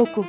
Koku 0.00 0.24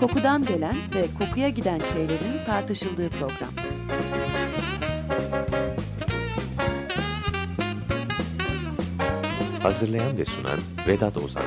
Kokudan 0.00 0.42
gelen 0.42 0.76
ve 0.94 1.04
kokuya 1.18 1.48
giden 1.48 1.80
şeylerin 1.92 2.44
tartışıldığı 2.46 3.10
program. 3.10 3.50
Hazırlayan 9.62 10.18
ve 10.18 10.24
sunan 10.24 10.58
Vedat 10.88 11.16
Ozan 11.16 11.44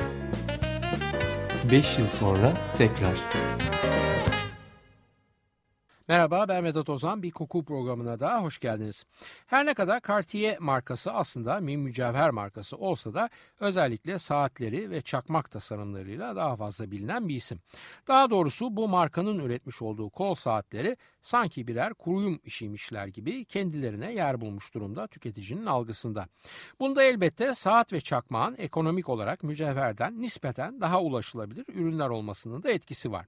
5 1.70 1.98
yıl 1.98 2.08
sonra 2.08 2.52
tekrar. 2.78 3.47
Merhaba 6.08 6.48
ben 6.48 6.64
Vedat 6.64 6.88
Ozan 6.88 7.22
bir 7.22 7.30
koku 7.30 7.64
programına 7.64 8.20
da 8.20 8.42
hoş 8.42 8.58
geldiniz. 8.58 9.04
Her 9.46 9.66
ne 9.66 9.74
kadar 9.74 10.00
Cartier 10.08 10.58
markası 10.58 11.12
aslında 11.12 11.66
bir 11.66 11.76
mücevher 11.76 12.30
markası 12.30 12.76
olsa 12.76 13.14
da 13.14 13.30
özellikle 13.60 14.18
saatleri 14.18 14.90
ve 14.90 15.02
çakmak 15.02 15.50
tasarımlarıyla 15.50 16.36
daha 16.36 16.56
fazla 16.56 16.90
bilinen 16.90 17.28
bir 17.28 17.34
isim. 17.34 17.60
Daha 18.08 18.30
doğrusu 18.30 18.76
bu 18.76 18.88
markanın 18.88 19.38
üretmiş 19.38 19.82
olduğu 19.82 20.10
kol 20.10 20.34
saatleri 20.34 20.96
sanki 21.22 21.66
birer 21.66 21.94
kuruyum 21.94 22.40
işiymişler 22.44 23.06
gibi 23.06 23.44
kendilerine 23.44 24.12
yer 24.12 24.40
bulmuş 24.40 24.74
durumda 24.74 25.06
tüketicinin 25.06 25.66
algısında. 25.66 26.28
Bunda 26.80 27.02
elbette 27.02 27.54
saat 27.54 27.92
ve 27.92 28.00
çakmağın 28.00 28.54
ekonomik 28.58 29.08
olarak 29.08 29.42
mücevherden 29.42 30.20
nispeten 30.20 30.80
daha 30.80 31.02
ulaşılabilir 31.02 31.64
ürünler 31.68 32.08
olmasının 32.08 32.62
da 32.62 32.70
etkisi 32.70 33.12
var. 33.12 33.26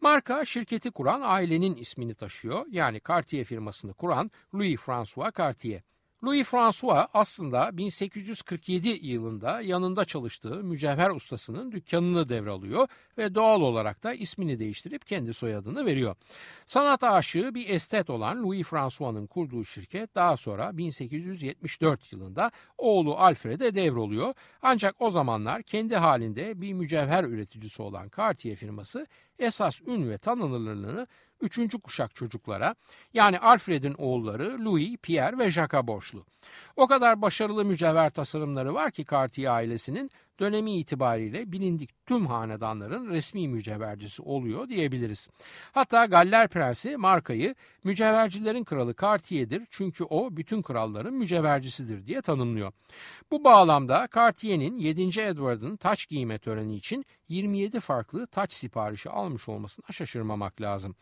Marka 0.00 0.44
şirketi 0.44 0.90
kuran 0.90 1.20
ailenin 1.24 1.76
ismini 1.76 2.14
taşıyor. 2.14 2.66
Yani 2.70 3.00
Cartier 3.08 3.44
firmasını 3.44 3.94
kuran 3.94 4.30
Louis 4.54 4.80
François 4.80 5.36
Cartier. 5.36 5.82
Louis 6.24 6.46
François 6.46 7.08
aslında 7.14 7.76
1847 7.76 8.88
yılında 8.88 9.60
yanında 9.60 10.04
çalıştığı 10.04 10.64
mücevher 10.64 11.10
ustasının 11.10 11.72
dükkanını 11.72 12.28
devralıyor 12.28 12.88
ve 13.18 13.34
doğal 13.34 13.60
olarak 13.60 14.02
da 14.02 14.14
ismini 14.14 14.58
değiştirip 14.58 15.06
kendi 15.06 15.34
soyadını 15.34 15.86
veriyor. 15.86 16.16
Sanat 16.66 17.04
aşığı 17.04 17.54
bir 17.54 17.68
estet 17.68 18.10
olan 18.10 18.42
Louis 18.42 18.66
François'ın 18.66 19.26
kurduğu 19.26 19.64
şirket 19.64 20.14
daha 20.14 20.36
sonra 20.36 20.76
1874 20.76 22.12
yılında 22.12 22.50
oğlu 22.78 23.16
Alfred'e 23.16 23.74
devroluyor. 23.74 24.34
Ancak 24.62 24.94
o 24.98 25.10
zamanlar 25.10 25.62
kendi 25.62 25.96
halinde 25.96 26.60
bir 26.60 26.72
mücevher 26.72 27.24
üreticisi 27.24 27.82
olan 27.82 28.10
Cartier 28.16 28.56
firması 28.56 29.06
esas 29.38 29.80
ün 29.86 30.10
ve 30.10 30.18
tanınırlığını 30.18 31.06
üçüncü 31.40 31.80
kuşak 31.80 32.14
çocuklara 32.14 32.74
yani 33.14 33.38
Alfred'in 33.38 33.94
oğulları 33.94 34.64
Louis, 34.64 34.96
Pierre 34.96 35.38
ve 35.38 35.50
Jacques'a 35.50 35.86
borçlu. 35.86 36.24
O 36.76 36.86
kadar 36.86 37.22
başarılı 37.22 37.64
mücevher 37.64 38.10
tasarımları 38.10 38.74
var 38.74 38.90
ki 38.90 39.04
Cartier 39.10 39.50
ailesinin 39.50 40.10
dönemi 40.40 40.72
itibariyle 40.72 41.52
bilindik 41.52 42.06
tüm 42.06 42.26
hanedanların 42.26 43.10
resmi 43.10 43.48
mücevhercisi 43.48 44.22
oluyor 44.22 44.68
diyebiliriz. 44.68 45.28
Hatta 45.72 46.04
Galler 46.04 46.48
Prensi 46.48 46.96
markayı 46.96 47.54
mücevhercilerin 47.84 48.64
kralı 48.64 48.94
Cartier'dir 49.00 49.62
çünkü 49.70 50.04
o 50.04 50.36
bütün 50.36 50.62
kralların 50.62 51.14
mücevhercisidir 51.14 52.06
diye 52.06 52.22
tanımlıyor. 52.22 52.72
Bu 53.30 53.44
bağlamda 53.44 54.08
Cartier'in 54.14 54.74
7. 54.74 55.20
Edward'ın 55.20 55.76
taç 55.76 56.08
giyme 56.08 56.38
töreni 56.38 56.76
için 56.76 57.04
27 57.28 57.80
farklı 57.80 58.26
taç 58.26 58.52
siparişi 58.52 59.10
almış 59.10 59.48
olmasına 59.48 59.86
şaşırmamak 59.92 60.60
lazım. 60.60 60.94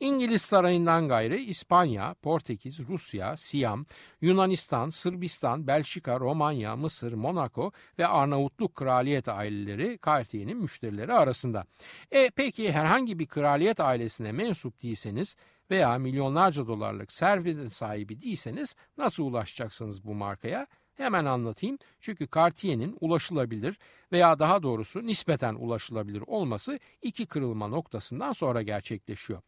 İngiliz 0.00 0.42
sarayından 0.42 1.08
gayrı 1.08 1.36
İspanya, 1.36 2.14
Portekiz, 2.22 2.88
Rusya, 2.88 3.36
Siyam, 3.36 3.86
Yunanistan, 4.20 4.90
Sırbistan, 4.90 5.66
Belçika, 5.66 6.20
Romanya, 6.20 6.76
Mısır, 6.76 7.12
Monaco 7.12 7.72
ve 7.98 8.06
Arnavutluk 8.06 8.74
kraliyet 8.78 9.28
aileleri 9.28 9.98
Cartier'in 10.06 10.56
müşterileri 10.56 11.12
arasında. 11.12 11.64
E 12.10 12.30
peki 12.30 12.72
herhangi 12.72 13.18
bir 13.18 13.26
kraliyet 13.26 13.80
ailesine 13.80 14.32
mensup 14.32 14.82
değilseniz 14.82 15.36
veya 15.70 15.98
milyonlarca 15.98 16.66
dolarlık 16.66 17.12
servetin 17.12 17.68
sahibi 17.68 18.20
değilseniz 18.20 18.76
nasıl 18.98 19.24
ulaşacaksınız 19.24 20.04
bu 20.04 20.14
markaya? 20.14 20.66
Hemen 20.94 21.24
anlatayım. 21.24 21.78
Çünkü 22.00 22.28
Cartier'in 22.34 22.96
ulaşılabilir 23.00 23.78
veya 24.12 24.38
daha 24.38 24.62
doğrusu 24.62 25.06
nispeten 25.06 25.54
ulaşılabilir 25.54 26.22
olması 26.26 26.78
iki 27.02 27.26
kırılma 27.26 27.68
noktasından 27.68 28.32
sonra 28.32 28.62
gerçekleşiyor. 28.62 29.42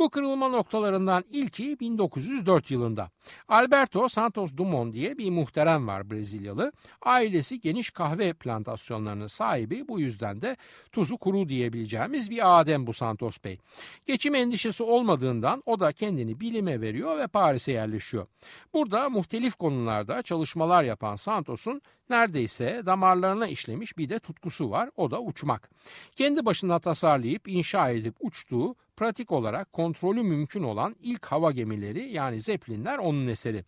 Bu 0.00 0.10
kırılma 0.10 0.48
noktalarından 0.48 1.24
ilki 1.30 1.80
1904 1.80 2.70
yılında. 2.70 3.10
Alberto 3.48 4.08
Santos 4.08 4.56
Dumont 4.56 4.94
diye 4.94 5.18
bir 5.18 5.30
muhterem 5.30 5.86
var 5.86 6.10
Brezilyalı. 6.10 6.72
Ailesi 7.02 7.60
geniş 7.60 7.90
kahve 7.90 8.32
plantasyonlarının 8.32 9.26
sahibi 9.26 9.88
bu 9.88 10.00
yüzden 10.00 10.42
de 10.42 10.56
tuzu 10.92 11.18
kuru 11.18 11.48
diyebileceğimiz 11.48 12.30
bir 12.30 12.60
adem 12.60 12.86
bu 12.86 12.92
Santos 12.92 13.38
Bey. 13.44 13.58
Geçim 14.06 14.34
endişesi 14.34 14.82
olmadığından 14.82 15.62
o 15.66 15.80
da 15.80 15.92
kendini 15.92 16.40
bilime 16.40 16.80
veriyor 16.80 17.18
ve 17.18 17.26
Paris'e 17.26 17.72
yerleşiyor. 17.72 18.26
Burada 18.74 19.08
muhtelif 19.08 19.54
konularda 19.54 20.22
çalışmalar 20.22 20.84
yapan 20.84 21.16
Santos'un 21.16 21.82
neredeyse 22.10 22.82
damarlarına 22.86 23.46
işlemiş 23.46 23.98
bir 23.98 24.08
de 24.08 24.18
tutkusu 24.18 24.70
var 24.70 24.90
o 24.96 25.10
da 25.10 25.22
uçmak. 25.22 25.70
Kendi 26.16 26.44
başına 26.44 26.78
tasarlayıp 26.78 27.48
inşa 27.48 27.90
edip 27.90 28.14
uçtuğu 28.20 28.76
pratik 29.00 29.32
olarak 29.32 29.72
kontrolü 29.72 30.22
mümkün 30.22 30.62
olan 30.62 30.96
ilk 31.02 31.26
hava 31.26 31.50
gemileri 31.50 32.12
yani 32.12 32.40
Zeppelinler 32.40 32.98
onun 32.98 33.26
eseri. 33.26 33.64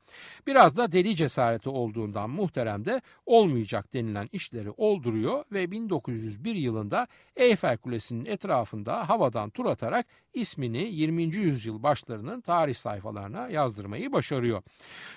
Biraz 0.46 0.76
da 0.76 0.92
deli 0.92 1.16
cesareti 1.16 1.68
olduğundan 1.68 2.30
muhterem 2.30 2.84
de 2.84 3.00
olmayacak 3.26 3.94
denilen 3.94 4.28
işleri 4.32 4.70
olduruyor 4.70 5.44
ve 5.52 5.70
1901 5.70 6.54
yılında 6.54 7.06
Eyfel 7.36 7.76
Kulesi'nin 7.76 8.24
etrafında 8.24 9.08
havadan 9.08 9.50
tur 9.50 9.66
atarak 9.66 10.06
ismini 10.34 10.82
20. 10.82 11.22
yüzyıl 11.22 11.82
başlarının 11.82 12.40
tarih 12.40 12.74
sayfalarına 12.74 13.48
yazdırmayı 13.48 14.12
başarıyor. 14.12 14.62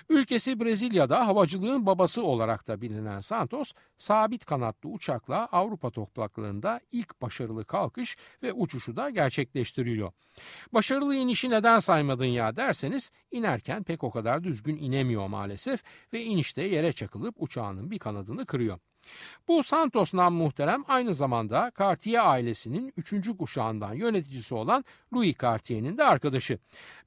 Ülkesi 0.08 0.60
Brezilya'da 0.60 1.26
havacılığın 1.26 1.86
babası 1.86 2.22
olarak 2.22 2.68
da 2.68 2.80
bilinen 2.80 3.20
Santos, 3.20 3.72
sabit 3.98 4.44
kanatlı 4.44 4.88
uçakla 4.88 5.48
Avrupa 5.52 5.90
topraklarında 5.90 6.80
ilk 6.92 7.22
başarılı 7.22 7.64
kalkış 7.64 8.16
ve 8.42 8.52
uçuşu 8.52 8.96
da 8.96 9.10
gerçekleştiriyor. 9.10 10.05
Başarılı 10.72 11.14
inişi 11.14 11.50
neden 11.50 11.78
saymadın 11.78 12.24
ya 12.24 12.56
derseniz 12.56 13.10
inerken 13.30 13.82
pek 13.82 14.04
o 14.04 14.10
kadar 14.10 14.44
düzgün 14.44 14.76
inemiyor 14.76 15.26
maalesef 15.26 15.82
ve 16.12 16.24
inişte 16.24 16.62
yere 16.62 16.92
çakılıp 16.92 17.34
uçağının 17.38 17.90
bir 17.90 17.98
kanadını 17.98 18.46
kırıyor. 18.46 18.78
Bu 19.48 19.62
Santos 19.62 20.14
nam 20.14 20.34
muhterem 20.34 20.84
aynı 20.88 21.14
zamanda 21.14 21.72
Cartier 21.78 22.30
ailesinin 22.30 22.92
üçüncü 22.96 23.36
kuşağından 23.36 23.94
yöneticisi 23.94 24.54
olan 24.54 24.84
Louis 25.14 25.34
Cartier'in 25.42 25.98
de 25.98 26.04
arkadaşı. 26.04 26.58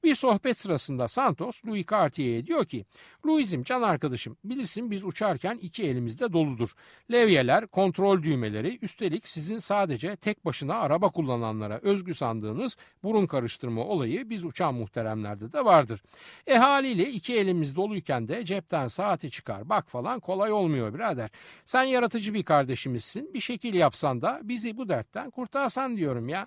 Bir 0.04 0.14
sohbet 0.14 0.58
sırasında 0.58 1.08
Santos 1.08 1.66
Louis 1.66 1.86
Cartier'e 1.90 2.46
diyor 2.46 2.64
ki 2.64 2.84
Louis'im 3.26 3.62
can 3.62 3.82
arkadaşım 3.82 4.36
bilirsin 4.44 4.90
biz 4.90 5.04
uçarken 5.04 5.58
iki 5.62 5.84
elimizde 5.84 6.32
doludur. 6.32 6.70
Levyeler, 7.12 7.66
kontrol 7.66 8.22
düğmeleri 8.22 8.78
üstelik 8.82 9.28
sizin 9.28 9.58
sadece 9.58 10.16
tek 10.16 10.44
başına 10.44 10.74
araba 10.74 11.08
kullananlara 11.08 11.78
özgü 11.82 12.14
sandığınız 12.14 12.76
burun 13.02 13.26
karıştırma 13.26 13.84
olayı 13.84 14.30
biz 14.30 14.44
uçan 14.44 14.74
muhteremlerde 14.74 15.52
de 15.52 15.64
vardır. 15.64 16.02
E 16.46 16.56
haliyle 16.56 17.10
iki 17.10 17.36
elimiz 17.36 17.76
doluyken 17.76 18.28
de 18.28 18.44
cepten 18.44 18.88
saati 18.88 19.30
çıkar 19.30 19.68
bak 19.68 19.90
falan 19.90 20.20
kolay 20.20 20.52
olmuyor 20.52 20.94
birader. 20.94 21.30
Sen 21.64 21.84
yaratıcı 21.84 22.34
bir 22.34 22.42
kardeşimizsin 22.42 23.34
bir 23.34 23.40
şekil 23.40 23.74
yapsan 23.74 24.22
da 24.22 24.40
bizi 24.42 24.76
bu 24.76 24.88
dertten 24.88 25.30
kurtarsan 25.30 25.96
diyorum 25.96 26.28
ya. 26.28 26.46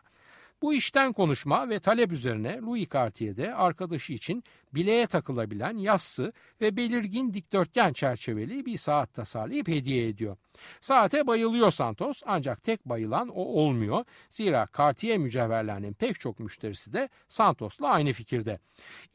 Bu 0.63 0.73
işten 0.73 1.13
konuşma 1.13 1.69
ve 1.69 1.79
talep 1.79 2.11
üzerine 2.11 2.57
Louis 2.61 2.89
Cartier'de 2.93 3.55
arkadaşı 3.55 4.13
için 4.13 4.43
bileğe 4.73 5.07
takılabilen 5.07 5.77
yassı 5.77 6.33
ve 6.61 6.77
belirgin 6.77 7.33
dikdörtgen 7.33 7.93
çerçeveli 7.93 8.65
bir 8.65 8.77
saat 8.77 9.13
tasarlayıp 9.13 9.67
hediye 9.67 10.07
ediyor. 10.07 10.37
Saate 10.81 11.27
bayılıyor 11.27 11.71
Santos 11.71 12.21
ancak 12.25 12.63
tek 12.63 12.85
bayılan 12.85 13.29
o 13.29 13.41
olmuyor. 13.41 14.05
Zira 14.29 14.67
Cartier 14.77 15.17
mücevherlerinin 15.17 15.93
pek 15.93 16.19
çok 16.19 16.39
müşterisi 16.39 16.93
de 16.93 17.09
Santos'la 17.27 17.87
aynı 17.87 18.13
fikirde. 18.13 18.59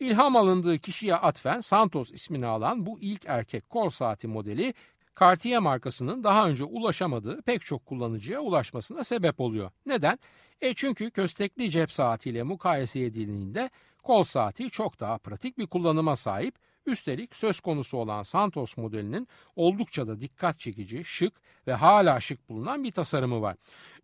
İlham 0.00 0.36
alındığı 0.36 0.78
kişiye 0.78 1.16
atfen 1.16 1.60
Santos 1.60 2.10
ismini 2.10 2.46
alan 2.46 2.86
bu 2.86 3.00
ilk 3.00 3.24
erkek 3.26 3.70
kol 3.70 3.90
saati 3.90 4.28
modeli 4.28 4.74
Cartier 5.20 5.58
markasının 5.58 6.24
daha 6.24 6.48
önce 6.48 6.64
ulaşamadığı 6.64 7.42
pek 7.42 7.60
çok 7.64 7.86
kullanıcıya 7.86 8.40
ulaşmasına 8.40 9.04
sebep 9.04 9.40
oluyor. 9.40 9.70
Neden? 9.86 10.18
E 10.60 10.74
çünkü 10.74 11.10
köstekli 11.10 11.70
cep 11.70 11.92
saatiyle 11.92 12.42
mukayese 12.42 13.00
edildiğinde 13.00 13.70
kol 14.02 14.24
saati 14.24 14.70
çok 14.70 15.00
daha 15.00 15.18
pratik 15.18 15.58
bir 15.58 15.66
kullanıma 15.66 16.16
sahip. 16.16 16.54
Üstelik 16.88 17.36
söz 17.36 17.60
konusu 17.60 17.98
olan 17.98 18.22
Santos 18.22 18.76
modelinin 18.76 19.28
oldukça 19.56 20.06
da 20.08 20.20
dikkat 20.20 20.58
çekici, 20.58 21.04
şık 21.04 21.32
ve 21.66 21.74
hala 21.74 22.20
şık 22.20 22.48
bulunan 22.48 22.84
bir 22.84 22.92
tasarımı 22.92 23.42
var. 23.42 23.56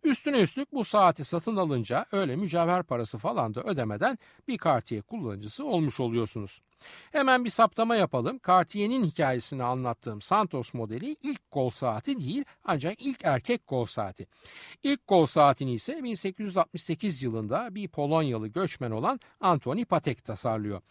Üstüne 0.03 0.39
üstlük 0.39 0.73
bu 0.73 0.85
saati 0.85 1.25
satın 1.25 1.55
alınca 1.55 2.05
öyle 2.11 2.35
mücevher 2.35 2.83
parası 2.83 3.17
falan 3.17 3.55
da 3.55 3.63
ödemeden 3.63 4.17
bir 4.47 4.57
Cartier 4.57 5.01
kullanıcısı 5.01 5.65
olmuş 5.65 5.99
oluyorsunuz. 5.99 6.61
Hemen 7.11 7.45
bir 7.45 7.49
saptama 7.49 7.95
yapalım. 7.95 8.39
Cartier'in 8.47 9.03
hikayesini 9.03 9.63
anlattığım 9.63 10.21
Santos 10.21 10.73
modeli 10.73 11.15
ilk 11.23 11.51
kol 11.51 11.69
saati 11.69 12.19
değil 12.19 12.45
ancak 12.63 13.01
ilk 13.01 13.25
erkek 13.25 13.67
kol 13.67 13.85
saati. 13.85 14.27
İlk 14.83 15.07
kol 15.07 15.25
saatini 15.25 15.73
ise 15.73 16.03
1868 16.03 17.23
yılında 17.23 17.75
bir 17.75 17.87
Polonyalı 17.87 18.47
göçmen 18.47 18.91
olan 18.91 19.19
Antoni 19.39 19.85
Patek 19.85 20.23
tasarlıyor. 20.25 20.81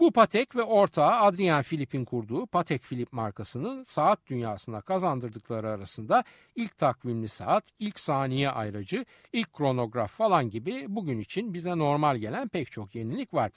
Bu 0.00 0.12
Patek 0.12 0.56
ve 0.56 0.62
ortağı 0.62 1.12
Adrian 1.12 1.62
Philippe'in 1.62 2.04
kurduğu 2.04 2.46
Patek 2.46 2.82
Philippe 2.82 3.16
markasının 3.16 3.84
saat 3.84 4.26
dünyasına 4.26 4.80
kazandırdıkları 4.80 5.70
arasında 5.70 6.24
ilk 6.56 6.78
takvimli 6.78 7.28
saat, 7.28 7.64
ilk 7.78 8.00
saniye 8.00 8.50
ayracı, 8.50 9.04
ilk 9.32 9.52
kronograf 9.52 10.12
falan 10.12 10.50
gibi 10.50 10.84
bugün 10.88 11.20
için 11.20 11.54
bize 11.54 11.78
normal 11.78 12.16
gelen 12.16 12.48
pek 12.48 12.72
çok 12.72 12.94
yenilik 12.94 13.34
var. 13.34 13.50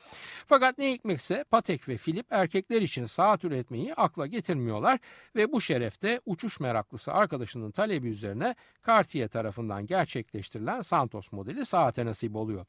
Fakat 0.48 0.78
ne 0.78 0.92
hikmetse 0.92 1.44
Patek 1.52 1.90
ve 1.90 1.98
Philippe 1.98 2.36
erkekler 2.36 2.82
için 2.82 3.06
saat 3.06 3.44
üretmeyi 3.44 3.94
akla 3.94 4.28
getirmiyorlar 4.28 5.00
ve 5.36 5.52
bu 5.52 5.62
şerefte 5.62 6.22
uçuş 6.26 6.60
meraklısı 6.60 7.14
arkadaşının 7.14 7.72
talebi 7.72 8.08
üzerine 8.08 8.56
Cartier 8.88 9.28
tarafından 9.28 9.86
gerçekleştirilen 9.86 10.82
Santos 10.82 11.32
modeli 11.32 11.66
saate 11.66 12.06
nasip 12.06 12.36
oluyor. 12.36 12.66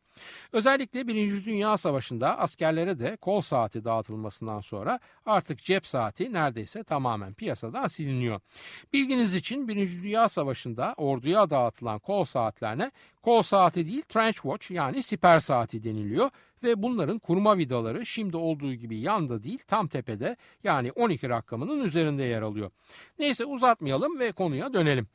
Özellikle 0.52 1.08
Birinci 1.08 1.44
Dünya 1.44 1.76
Savaşı'nda 1.76 2.38
askerlere 2.38 2.98
de 2.98 3.16
kol 3.16 3.40
saati 3.40 3.63
dağıtılmasından 3.68 4.60
sonra 4.60 5.00
artık 5.26 5.58
cep 5.58 5.86
saati 5.86 6.32
neredeyse 6.32 6.84
tamamen 6.84 7.34
piyasadan 7.34 7.86
siliniyor. 7.86 8.40
Bilginiz 8.92 9.34
için 9.34 9.68
Birinci 9.68 10.02
Dünya 10.02 10.28
Savaşı'nda 10.28 10.94
orduya 10.96 11.50
dağıtılan 11.50 11.98
kol 11.98 12.24
saatlerine 12.24 12.90
kol 13.22 13.42
saati 13.42 13.86
değil 13.86 14.02
trench 14.02 14.34
watch 14.34 14.70
yani 14.70 15.02
siper 15.02 15.38
saati 15.38 15.84
deniliyor 15.84 16.30
ve 16.62 16.82
bunların 16.82 17.18
kurma 17.18 17.58
vidaları 17.58 18.06
şimdi 18.06 18.36
olduğu 18.36 18.74
gibi 18.74 18.96
yanda 18.96 19.42
değil 19.42 19.58
tam 19.68 19.88
tepede 19.88 20.36
yani 20.64 20.92
12 20.92 21.28
rakamının 21.28 21.84
üzerinde 21.84 22.22
yer 22.22 22.42
alıyor. 22.42 22.70
Neyse 23.18 23.44
uzatmayalım 23.44 24.18
ve 24.18 24.32
konuya 24.32 24.74
dönelim. 24.74 25.06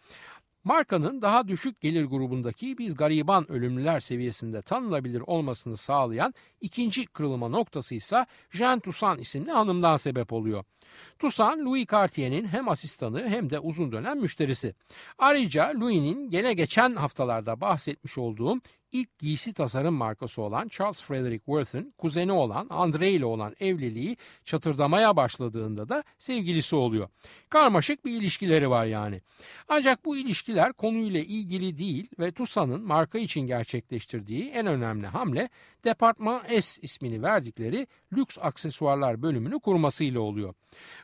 Markanın 0.63 1.21
daha 1.21 1.47
düşük 1.47 1.81
gelir 1.81 2.05
grubundaki 2.05 2.77
biz 2.77 2.95
gariban 2.95 3.51
ölümlüler 3.51 3.99
seviyesinde 3.99 4.61
tanınabilir 4.61 5.23
olmasını 5.27 5.77
sağlayan 5.77 6.33
ikinci 6.61 7.05
kırılma 7.05 7.49
noktası 7.49 7.95
ise 7.95 8.25
Jean 8.51 8.79
Toussaint 8.79 9.21
isimli 9.21 9.51
hanımdan 9.51 9.97
sebep 9.97 10.33
oluyor. 10.33 10.63
Toussaint, 11.19 11.65
Louis 11.65 11.85
Cartier'in 11.91 12.47
hem 12.47 12.69
asistanı 12.69 13.29
hem 13.29 13.49
de 13.49 13.59
uzun 13.59 13.91
dönem 13.91 14.19
müşterisi. 14.19 14.75
Ayrıca 15.17 15.73
Louis'nin 15.79 16.29
gene 16.29 16.53
geçen 16.53 16.95
haftalarda 16.95 17.61
bahsetmiş 17.61 18.17
olduğum 18.17 18.59
ilk 18.91 19.19
giysi 19.19 19.53
tasarım 19.53 19.93
markası 19.93 20.41
olan 20.41 20.67
Charles 20.67 21.01
Frederick 21.01 21.45
Worth'ın 21.45 21.93
kuzeni 21.97 22.31
olan 22.31 22.67
Andre 22.69 23.11
ile 23.11 23.25
olan 23.25 23.55
evliliği 23.59 24.17
çatırdamaya 24.45 25.15
başladığında 25.15 25.89
da 25.89 26.03
sevgilisi 26.19 26.75
oluyor. 26.75 27.09
Karmaşık 27.49 28.05
bir 28.05 28.11
ilişkileri 28.11 28.69
var 28.69 28.85
yani. 28.85 29.21
Ancak 29.67 30.05
bu 30.05 30.17
ilişkiler 30.17 30.73
konuyla 30.73 31.19
ilgili 31.19 31.77
değil 31.77 32.09
ve 32.19 32.31
Tussa'nın 32.31 32.81
marka 32.81 33.19
için 33.19 33.41
gerçekleştirdiği 33.41 34.49
en 34.49 34.67
önemli 34.67 35.07
hamle 35.07 35.49
Departman 35.85 36.41
S 36.59 36.81
ismini 36.81 37.23
verdikleri 37.23 37.87
lüks 38.13 38.37
aksesuarlar 38.41 39.21
bölümünü 39.21 39.59
kurmasıyla 39.59 40.19
oluyor. 40.19 40.53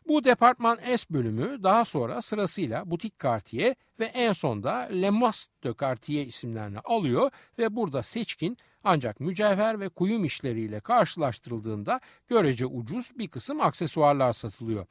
Bu 0.07 0.23
Departman 0.23 0.79
S 0.95 1.05
bölümü 1.09 1.63
daha 1.63 1.85
sonra 1.85 2.21
sırasıyla 2.21 2.91
Butik 2.91 3.19
Cartier 3.19 3.75
ve 3.99 4.05
en 4.05 4.33
sonda 4.33 4.73
Le 4.73 5.09
Mas 5.09 5.47
de 5.63 5.73
Cartier 5.81 6.25
isimlerini 6.25 6.79
alıyor 6.79 7.31
ve 7.59 7.75
burada 7.75 8.03
seçkin 8.03 8.57
ancak 8.85 9.19
mücevher 9.19 9.79
ve 9.79 9.89
kuyum 9.89 10.25
işleriyle 10.25 10.79
karşılaştırıldığında 10.79 11.99
görece 12.27 12.65
ucuz 12.65 13.11
bir 13.17 13.27
kısım 13.27 13.61
aksesuarlar 13.61 14.33
satılıyor. 14.33 14.85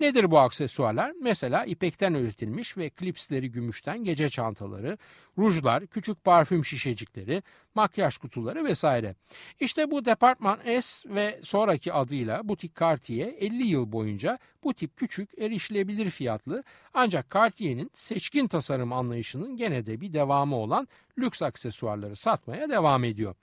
Nedir 0.00 0.30
bu 0.30 0.38
aksesuarlar? 0.38 1.12
Mesela 1.22 1.64
ipekten 1.64 2.14
üretilmiş 2.14 2.76
ve 2.76 2.90
klipsleri 2.90 3.50
gümüşten 3.50 4.04
gece 4.04 4.28
çantaları, 4.28 4.98
rujlar, 5.38 5.86
küçük 5.86 6.24
parfüm 6.24 6.64
şişecikleri, 6.64 7.42
makyaj 7.74 8.16
kutuları 8.16 8.64
vesaire. 8.64 9.14
İşte 9.60 9.90
bu 9.90 10.04
Departman 10.04 10.58
S 10.80 11.08
ve 11.14 11.40
sonraki 11.42 11.92
adıyla 11.92 12.48
Butik 12.48 12.80
Cartier 12.80 13.34
50 13.38 13.66
yıl 13.66 13.92
boyunca 13.92 14.38
bu 14.64 14.74
tip 14.74 14.96
küçük 14.96 15.38
erişilebilir 15.38 16.10
fiyatlı 16.10 16.62
ancak 16.94 17.30
Cartier'in 17.34 17.90
seçkin 17.94 18.48
tasarım 18.48 18.92
anlayışının 18.92 19.56
gene 19.56 19.86
de 19.86 20.00
bir 20.00 20.12
devamı 20.12 20.56
olan 20.56 20.88
lüks 21.18 21.42
aksesuarları 21.42 22.16
satmaya 22.16 22.70
devam 22.70 23.04
ediyor. 23.04 23.34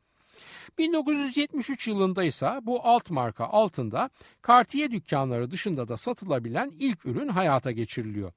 1973 0.78 1.88
yılında 1.88 2.24
ise 2.24 2.60
bu 2.62 2.88
alt 2.88 3.10
marka 3.10 3.46
altında 3.46 4.10
Cartier 4.48 4.92
dükkanları 4.92 5.52
dışında 5.52 5.88
da 5.88 5.98
satılabilen 5.98 6.74
ilk 6.80 7.06
ürün 7.06 7.28
hayata 7.28 7.72
geçiriliyor. 7.72 8.34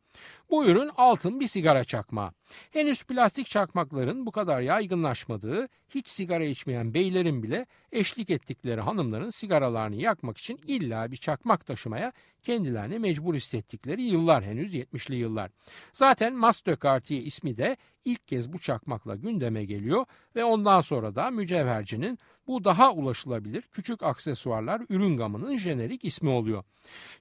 Bu 0.51 0.67
ürün 0.67 0.91
altın 0.97 1.41
bir 1.41 1.47
sigara 1.47 1.85
çakmağı. 1.85 2.33
Henüz 2.71 3.05
plastik 3.05 3.47
çakmakların 3.47 4.27
bu 4.27 4.31
kadar 4.31 4.61
yaygınlaşmadığı, 4.61 5.69
hiç 5.89 6.09
sigara 6.09 6.45
içmeyen 6.45 6.95
beylerin 6.95 7.43
bile 7.43 7.67
eşlik 7.93 8.31
ettikleri 8.31 8.81
hanımların 8.81 9.31
sigaralarını 9.31 9.97
yakmak 9.97 10.39
için 10.39 10.61
illa 10.67 11.13
bir 11.13 11.17
çakmak 11.17 11.67
taşımaya 11.67 12.13
kendilerini 12.43 12.99
mecbur 12.99 13.35
hissettikleri 13.35 14.03
yıllar 14.03 14.45
henüz 14.45 14.75
70'li 14.75 15.17
yıllar. 15.17 15.51
Zaten 15.93 16.35
Master 16.35 16.77
Cartier 16.83 17.23
ismi 17.23 17.57
de 17.57 17.77
ilk 18.05 18.29
kez 18.29 18.53
bu 18.53 18.59
çakmakla 18.59 19.17
gündeme 19.17 19.65
geliyor 19.65 20.07
ve 20.37 20.45
ondan 20.45 20.81
sonra 20.81 21.15
da 21.15 21.31
mücevhercinin 21.31 22.19
bu 22.53 22.65
daha 22.65 22.93
ulaşılabilir 22.93 23.63
küçük 23.63 24.03
aksesuarlar 24.03 24.83
ürün 24.89 25.17
gamının 25.17 25.57
jenerik 25.57 26.05
ismi 26.05 26.29
oluyor. 26.29 26.65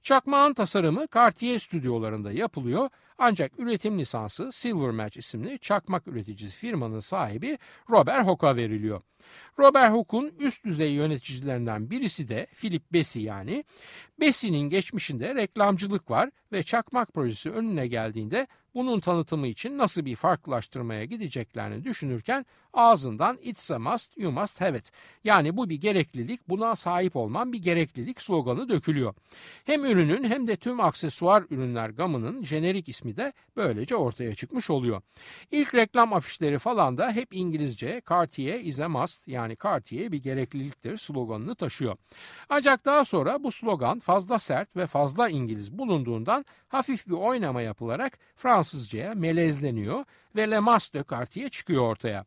Çakmağın 0.02 0.54
tasarımı 0.54 1.06
Cartier 1.14 1.58
stüdyolarında 1.58 2.32
yapılıyor 2.32 2.90
ancak 3.18 3.58
üretim 3.58 3.98
lisansı 3.98 4.52
Silver 4.52 4.90
Match 4.90 5.18
isimli 5.18 5.58
çakmak 5.58 6.08
üreticisi 6.08 6.56
firmanın 6.56 7.00
sahibi 7.00 7.58
Robert 7.90 8.26
Hook'a 8.26 8.56
veriliyor. 8.56 9.02
Robert 9.58 9.92
Hooke'un 9.92 10.32
üst 10.40 10.64
düzey 10.64 10.92
yöneticilerinden 10.92 11.90
birisi 11.90 12.28
de 12.28 12.46
Philip 12.60 12.92
Bessie 12.92 13.22
yani. 13.22 13.64
Bessie'nin 14.20 14.70
geçmişinde 14.70 15.34
reklamcılık 15.34 16.10
var 16.10 16.30
ve 16.52 16.62
çakmak 16.62 17.14
projesi 17.14 17.50
önüne 17.50 17.86
geldiğinde 17.86 18.46
bunun 18.74 19.00
tanıtımı 19.00 19.46
için 19.46 19.78
nasıl 19.78 20.04
bir 20.04 20.16
farklılaştırmaya 20.16 21.04
gideceklerini 21.04 21.84
düşünürken 21.84 22.46
ağzından 22.72 23.38
it's 23.42 23.70
a 23.70 23.78
must 23.78 24.18
you 24.18 24.32
must 24.32 24.60
have 24.60 24.78
it. 24.78 24.92
Yani 25.24 25.56
bu 25.56 25.68
bir 25.68 25.80
gereklilik 25.80 26.48
buna 26.48 26.76
sahip 26.76 27.16
olman 27.16 27.52
bir 27.52 27.62
gereklilik 27.62 28.22
sloganı 28.22 28.68
dökülüyor. 28.68 29.14
Hem 29.64 29.84
ürünün 29.84 30.24
hem 30.24 30.48
de 30.48 30.56
tüm 30.56 30.80
aksesuar 30.80 31.44
ürünler 31.50 31.90
gamının 31.90 32.44
jenerik 32.44 32.88
ismi 32.88 33.16
de 33.16 33.32
böylece 33.56 33.96
ortaya 33.96 34.34
çıkmış 34.34 34.70
oluyor. 34.70 35.02
İlk 35.50 35.74
reklam 35.74 36.12
afişleri 36.12 36.58
falan 36.58 36.98
da 36.98 37.12
hep 37.12 37.28
İngilizce 37.32 38.02
Cartier 38.10 38.60
is 38.60 38.80
a 38.80 38.88
must 38.88 39.28
yani 39.28 39.56
Cartier 39.62 40.12
bir 40.12 40.22
gerekliliktir 40.22 40.96
sloganını 40.96 41.54
taşıyor. 41.54 41.96
Ancak 42.48 42.84
daha 42.84 43.04
sonra 43.04 43.44
bu 43.44 43.52
slogan 43.52 43.98
fazla 43.98 44.38
sert 44.38 44.76
ve 44.76 44.86
fazla 44.86 45.28
İngiliz 45.28 45.78
bulunduğundan 45.78 46.44
hafif 46.68 47.06
bir 47.06 47.12
oynama 47.12 47.62
yapılarak 47.62 48.18
Fransızcaya 48.36 49.14
melezleniyor 49.14 50.04
ve 50.36 50.50
Le 50.50 50.60
Mas 50.60 50.94
de 50.94 51.02
çıkıyor 51.50 51.82
ortaya. 51.82 52.24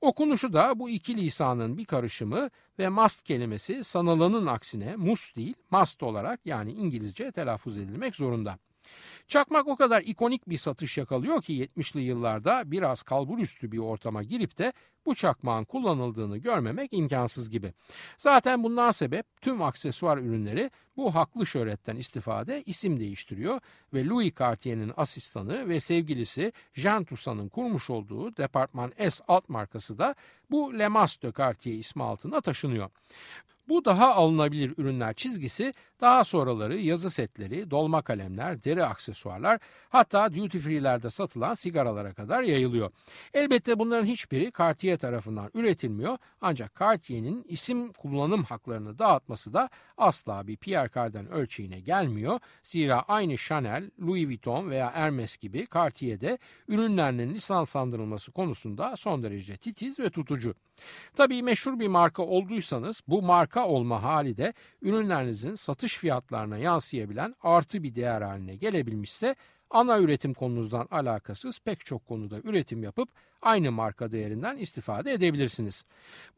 Okunuşu 0.00 0.52
da 0.52 0.78
bu 0.78 0.90
iki 0.90 1.16
lisanın 1.16 1.78
bir 1.78 1.84
karışımı 1.84 2.50
ve 2.78 2.88
mast 2.88 3.22
kelimesi 3.22 3.84
sanılanın 3.84 4.46
aksine 4.46 4.96
mus 4.96 5.36
değil 5.36 5.54
mast 5.70 6.02
olarak 6.02 6.40
yani 6.44 6.72
İngilizce 6.72 7.32
telaffuz 7.32 7.78
edilmek 7.78 8.16
zorunda. 8.16 8.58
Çakmak 9.28 9.68
o 9.68 9.76
kadar 9.76 10.02
ikonik 10.02 10.48
bir 10.48 10.58
satış 10.58 10.98
yakalıyor 10.98 11.42
ki 11.42 11.70
70'li 11.76 12.00
yıllarda 12.00 12.70
biraz 12.70 13.02
kalburüstü 13.02 13.72
bir 13.72 13.78
ortama 13.78 14.22
girip 14.22 14.58
de 14.58 14.72
bu 15.06 15.14
çakmağın 15.14 15.64
kullanıldığını 15.64 16.38
görmemek 16.38 16.92
imkansız 16.92 17.50
gibi. 17.50 17.72
Zaten 18.16 18.62
bundan 18.62 18.90
sebep 18.90 19.26
tüm 19.40 19.62
aksesuar 19.62 20.18
ürünleri 20.18 20.70
bu 20.96 21.14
haklı 21.14 21.46
şöhretten 21.46 21.96
istifade 21.96 22.62
isim 22.66 23.00
değiştiriyor 23.00 23.60
ve 23.94 24.06
Louis 24.06 24.32
Cartier'in 24.38 24.92
asistanı 24.96 25.68
ve 25.68 25.80
sevgilisi 25.80 26.52
Jean 26.72 27.04
Toussaint'ın 27.04 27.48
kurmuş 27.48 27.90
olduğu 27.90 28.36
Departman 28.36 28.92
S 29.10 29.24
alt 29.28 29.48
markası 29.48 29.98
da 29.98 30.14
bu 30.50 30.78
Le 30.78 30.88
Mas 30.88 31.22
de 31.22 31.32
Cartier 31.38 31.74
ismi 31.74 32.02
altına 32.02 32.40
taşınıyor. 32.40 32.90
Bu 33.68 33.84
daha 33.84 34.14
alınabilir 34.14 34.74
ürünler 34.78 35.14
çizgisi 35.14 35.74
daha 36.00 36.24
sonraları 36.24 36.78
yazı 36.78 37.10
setleri, 37.10 37.70
dolma 37.70 38.02
kalemler, 38.02 38.64
deri 38.64 38.84
aksesuarlar 38.84 39.60
hatta 39.88 40.34
duty 40.34 40.58
free'lerde 40.58 41.10
satılan 41.10 41.54
sigaralara 41.54 42.14
kadar 42.14 42.42
yayılıyor. 42.42 42.90
Elbette 43.34 43.78
bunların 43.78 44.06
hiçbiri 44.06 44.52
Cartier 44.58 44.98
tarafından 44.98 45.50
üretilmiyor 45.54 46.18
ancak 46.40 46.80
Cartier'in 46.80 47.44
isim 47.48 47.92
kullanım 47.92 48.44
haklarını 48.44 48.98
dağıtması 48.98 49.52
da 49.52 49.68
asla 49.96 50.46
bir 50.46 50.56
Pierre 50.56 50.90
Cardin 50.94 51.26
ölçeğine 51.26 51.80
gelmiyor. 51.80 52.40
Zira 52.62 53.02
aynı 53.08 53.36
Chanel, 53.36 53.90
Louis 54.00 54.26
Vuitton 54.26 54.70
veya 54.70 54.94
Hermes 54.94 55.36
gibi 55.36 55.66
Cartier'de 55.74 56.38
ürünlerinin 56.68 57.34
lisanslandırılması 57.34 58.32
konusunda 58.32 58.96
son 58.96 59.22
derece 59.22 59.56
titiz 59.56 59.98
ve 59.98 60.10
tutucu. 60.10 60.54
Tabii 61.16 61.42
meşhur 61.42 61.78
bir 61.78 61.88
marka 61.88 62.22
olduysanız 62.22 63.02
bu 63.08 63.22
marka 63.22 63.57
olma 63.66 64.02
hali 64.02 64.36
de 64.36 64.52
ürünlerinizin 64.82 65.54
satış 65.54 65.96
fiyatlarına 65.96 66.58
yansıyabilen 66.58 67.34
artı 67.42 67.82
bir 67.82 67.94
değer 67.94 68.22
haline 68.22 68.56
gelebilmişse 68.56 69.36
ana 69.70 69.98
üretim 69.98 70.34
konunuzdan 70.34 70.88
alakasız 70.90 71.58
pek 71.58 71.84
çok 71.84 72.06
konuda 72.06 72.38
üretim 72.44 72.82
yapıp 72.82 73.08
aynı 73.42 73.72
marka 73.72 74.12
değerinden 74.12 74.56
istifade 74.56 75.12
edebilirsiniz. 75.12 75.84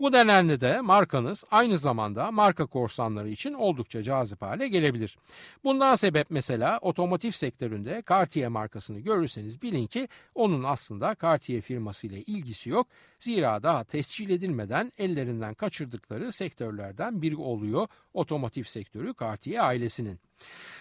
Bu 0.00 0.12
nedenle 0.12 0.60
de 0.60 0.80
markanız 0.80 1.44
aynı 1.50 1.78
zamanda 1.78 2.30
marka 2.30 2.66
korsanları 2.66 3.28
için 3.28 3.54
oldukça 3.54 4.02
cazip 4.02 4.42
hale 4.42 4.68
gelebilir. 4.68 5.18
Bundan 5.64 5.94
sebep 5.94 6.30
mesela 6.30 6.78
otomotiv 6.82 7.30
sektöründe 7.30 8.02
Cartier 8.08 8.48
markasını 8.48 9.00
görürseniz 9.00 9.62
bilin 9.62 9.86
ki 9.86 10.08
onun 10.34 10.62
aslında 10.62 11.16
Cartier 11.22 11.60
firması 11.60 12.06
ile 12.06 12.22
ilgisi 12.22 12.70
yok. 12.70 12.86
Zira 13.18 13.62
daha 13.62 13.84
tescil 13.84 14.30
edilmeden 14.30 14.92
ellerinden 14.98 15.54
kaçırdıkları 15.54 16.32
sektörlerden 16.32 17.22
biri 17.22 17.36
oluyor 17.36 17.88
otomotiv 18.14 18.64
sektörü 18.64 19.14
Cartier 19.20 19.64
ailesinin. 19.68 20.29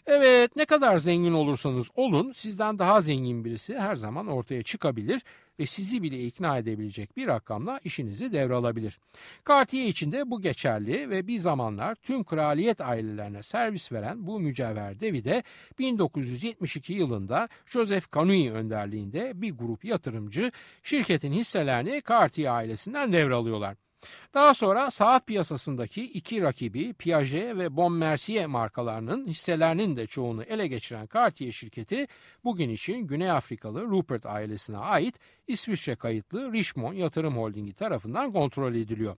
Evet 0.06 0.56
ne 0.56 0.66
kadar 0.66 0.98
zengin 0.98 1.34
olursanız 1.34 1.90
olun 1.96 2.32
sizden 2.32 2.80
daha 2.80 3.02
zengin 3.02 3.46
birisi 3.46 3.80
her 3.80 3.96
zaman 3.96 4.28
ortaya 4.28 4.64
çıkabilir 4.64 5.22
ve 5.60 5.66
sizi 5.66 6.04
bile 6.04 6.26
ikna 6.26 6.58
edebilecek 6.58 7.18
bir 7.18 7.28
rakamla 7.28 7.80
işinizi 7.84 8.34
devralabilir. 8.34 9.00
Cartier 9.48 9.88
için 9.88 10.12
de 10.12 10.32
bu 10.32 10.42
geçerli 10.42 11.10
ve 11.10 11.28
bir 11.28 11.40
zamanlar 11.40 11.96
tüm 11.96 12.24
kraliyet 12.24 12.82
ailelerine 12.82 13.44
servis 13.44 13.92
veren 13.92 14.28
bu 14.28 14.40
mücevher 14.40 15.00
devi 15.00 15.24
de 15.24 15.44
1972 15.80 16.94
yılında 16.94 17.50
Joseph 17.66 18.16
Canui 18.16 18.52
önderliğinde 18.52 19.32
bir 19.36 19.52
grup 19.52 19.86
yatırımcı 19.86 20.52
şirketin 20.84 21.32
hisselerini 21.32 22.02
Cartier 22.10 22.52
ailesinden 22.56 23.14
devralıyorlar. 23.14 23.89
Daha 24.34 24.54
sonra 24.54 24.92
saat 24.92 25.28
piyasasındaki 25.28 26.04
iki 26.04 26.42
rakibi 26.42 26.94
Piaget 26.94 27.58
ve 27.58 27.76
Bon 27.78 27.94
Mercier 27.94 28.46
markalarının 28.46 29.28
hisselerinin 29.28 29.96
de 29.96 30.08
çoğunu 30.08 30.44
ele 30.44 30.68
geçiren 30.68 31.10
Cartier 31.14 31.52
şirketi 31.52 32.08
bugün 32.44 32.70
için 32.70 33.08
Güney 33.08 33.32
Afrikalı 33.32 33.82
Rupert 33.82 34.26
ailesine 34.26 34.78
ait 34.78 35.20
İsviçre 35.48 35.96
kayıtlı 35.96 36.54
Richmond 36.54 36.98
Yatırım 36.98 37.38
Holdingi 37.38 37.74
tarafından 37.74 38.32
kontrol 38.32 38.76
ediliyor. 38.76 39.16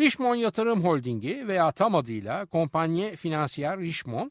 Richmond 0.00 0.40
Yatırım 0.40 0.84
Holdingi 0.84 1.48
veya 1.48 1.70
tam 1.70 1.94
adıyla 1.94 2.46
Kompanye 2.46 3.16
Financier 3.16 3.78
Richmond, 3.78 4.30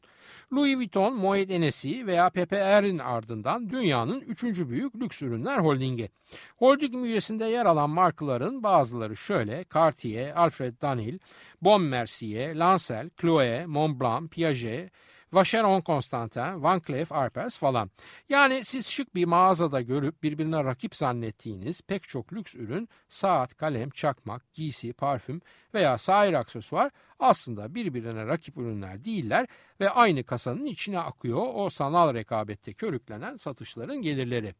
Louis 0.52 0.76
Vuitton, 0.76 1.14
Moet 1.14 1.48
Hennessy 1.50 2.06
veya 2.06 2.30
PPR'in 2.30 2.98
ardından 2.98 3.70
dünyanın 3.70 4.20
üçüncü 4.20 4.70
büyük 4.70 4.96
lüks 4.96 5.22
ürünler 5.22 5.58
holdingi. 5.58 6.10
Holding 6.56 6.94
müyesinde 6.94 7.44
yer 7.44 7.66
alan 7.66 7.90
markaların 7.90 8.62
bazıları 8.62 9.16
şöyle 9.16 9.64
Cartier, 9.78 10.32
Alfred 10.36 10.74
Dunhill, 10.82 11.18
Bon 11.62 11.82
Mercier, 11.82 12.54
Lancel, 12.54 13.10
Chloé, 13.10 13.66
Montblanc, 13.66 14.30
Piaget, 14.30 14.90
Vacheron 15.32 15.82
Constantin, 15.82 16.62
Van 16.62 16.80
Cleef 16.86 17.12
Arpels 17.12 17.58
falan. 17.58 17.90
Yani 18.28 18.64
siz 18.64 18.88
şık 18.88 19.14
bir 19.14 19.24
mağazada 19.24 19.80
görüp 19.80 20.22
birbirine 20.22 20.64
rakip 20.64 20.96
zannettiğiniz 20.96 21.80
pek 21.82 22.02
çok 22.02 22.32
lüks 22.32 22.54
ürün, 22.54 22.88
saat, 23.08 23.56
kalem, 23.56 23.90
çakmak, 23.90 24.52
giysi, 24.54 24.92
parfüm 24.92 25.40
veya 25.74 25.98
sair 25.98 26.34
aksesuar 26.34 26.90
aslında 27.18 27.74
birbirine 27.74 28.26
rakip 28.26 28.56
ürünler 28.56 29.04
değiller 29.04 29.46
ve 29.80 29.90
aynı 29.90 30.24
kasanın 30.24 30.64
içine 30.64 30.98
akıyor 30.98 31.46
o 31.54 31.70
sanal 31.70 32.14
rekabette 32.14 32.72
körüklenen 32.72 33.36
satışların 33.36 34.02
gelirleri. 34.02 34.54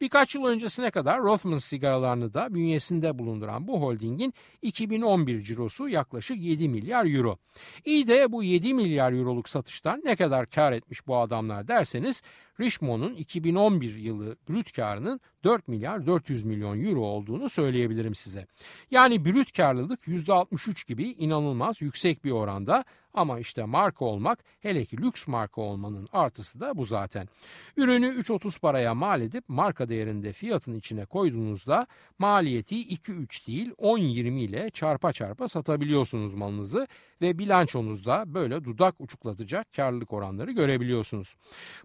Birkaç 0.00 0.34
yıl 0.34 0.44
öncesine 0.44 0.90
kadar 0.90 1.22
Rothman 1.22 1.58
sigaralarını 1.58 2.34
da 2.34 2.54
bünyesinde 2.54 3.18
bulunduran 3.18 3.68
bu 3.68 3.80
holdingin 3.80 4.34
2011 4.62 5.42
cirosu 5.42 5.88
yaklaşık 5.88 6.38
7 6.38 6.68
milyar 6.68 7.06
euro. 7.06 7.38
İyi 7.84 8.06
de 8.06 8.32
bu 8.32 8.42
7 8.42 8.74
milyar 8.74 9.12
euroluk 9.12 9.48
satıştan 9.48 10.02
ne 10.04 10.16
kadar 10.16 10.46
kar 10.46 10.72
etmiş 10.72 11.06
bu 11.06 11.16
adamlar 11.16 11.68
derseniz 11.68 12.22
Richmond'un 12.60 13.14
2011 13.14 13.94
yılı 13.94 14.36
brüt 14.48 14.72
karının 14.72 15.20
4 15.44 15.68
milyar 15.68 16.06
400 16.06 16.44
milyon 16.44 16.84
euro 16.84 17.00
olduğunu 17.00 17.50
söyleyebilirim 17.50 18.14
size. 18.14 18.46
Yani 18.90 19.24
brüt 19.24 19.56
karlılık 19.56 20.00
%63 20.00 20.86
gibi 20.86 21.04
inanılmaz 21.04 21.82
yüksek 21.82 22.24
bir 22.24 22.30
oranda 22.30 22.84
ama 23.14 23.38
işte 23.38 23.64
marka 23.64 24.04
olmak 24.04 24.44
hele 24.60 24.84
ki 24.84 24.98
lüks 24.98 25.26
marka 25.26 25.60
olmanın 25.60 26.08
artısı 26.12 26.60
da 26.60 26.76
bu 26.76 26.84
zaten. 26.84 27.28
Ürünü 27.76 28.06
3.30 28.06 28.60
paraya 28.60 28.94
mal 28.94 29.20
edip 29.22 29.44
marka 29.48 29.88
değerinde 29.88 30.32
fiyatın 30.32 30.74
içine 30.74 31.04
koyduğunuzda 31.04 31.86
maliyeti 32.18 32.76
2-3 32.76 33.46
değil 33.46 33.70
10-20 33.70 34.38
ile 34.38 34.70
çarpa 34.70 35.12
çarpa 35.12 35.48
satabiliyorsunuz 35.48 36.34
malınızı 36.34 36.88
ve 37.20 37.38
bilançonuzda 37.38 38.34
böyle 38.34 38.64
dudak 38.64 39.00
uçuklatacak 39.00 39.72
karlılık 39.76 40.12
oranları 40.12 40.50
görebiliyorsunuz. 40.50 41.36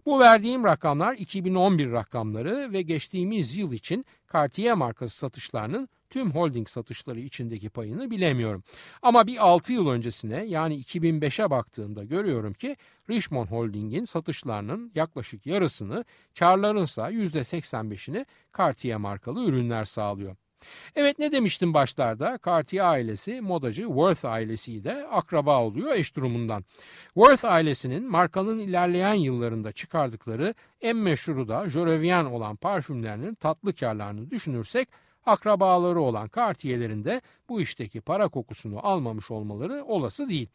Bu 0.06 0.20
verdiğim 0.20 0.63
rakamlar 0.64 1.14
2011 1.14 1.92
rakamları 1.92 2.72
ve 2.72 2.82
geçtiğimiz 2.82 3.56
yıl 3.56 3.72
için 3.72 4.06
Cartier 4.32 4.74
markası 4.74 5.16
satışlarının 5.16 5.88
tüm 6.10 6.30
holding 6.30 6.68
satışları 6.68 7.20
içindeki 7.20 7.70
payını 7.70 8.10
bilemiyorum. 8.10 8.62
Ama 9.02 9.26
bir 9.26 9.46
6 9.46 9.72
yıl 9.72 9.88
öncesine 9.88 10.44
yani 10.44 10.80
2005'e 10.80 11.50
baktığımda 11.50 12.04
görüyorum 12.04 12.52
ki 12.52 12.76
Richmond 13.10 13.48
Holding'in 13.48 14.04
satışlarının 14.04 14.92
yaklaşık 14.94 15.46
yarısını, 15.46 16.04
karlarınsa 16.38 17.10
%85'ini 17.10 18.26
Cartier 18.58 18.96
markalı 18.96 19.44
ürünler 19.44 19.84
sağlıyor. 19.84 20.36
Evet 20.96 21.18
ne 21.18 21.32
demiştim 21.32 21.74
başlarda? 21.74 22.38
Cartier 22.44 22.84
ailesi 22.84 23.40
modacı 23.40 23.82
Worth 23.82 24.24
ailesiyle 24.24 25.06
akraba 25.06 25.62
oluyor 25.62 25.94
eş 25.94 26.16
durumundan. 26.16 26.64
Worth 27.14 27.44
ailesinin 27.44 28.10
markanın 28.10 28.58
ilerleyen 28.58 29.14
yıllarında 29.14 29.72
çıkardıkları 29.72 30.54
en 30.80 30.96
meşhuru 30.96 31.48
da 31.48 31.70
Jorevian 31.70 32.26
olan 32.26 32.56
parfümlerinin 32.56 33.34
tatlı 33.34 33.74
karlarını 33.74 34.30
düşünürsek 34.30 34.88
akrabaları 35.26 36.00
olan 36.00 36.30
Cartier'lerin 36.36 37.04
de 37.04 37.20
bu 37.48 37.60
işteki 37.60 38.00
para 38.00 38.28
kokusunu 38.28 38.86
almamış 38.86 39.30
olmaları 39.30 39.84
olası 39.84 40.28
değil. 40.28 40.48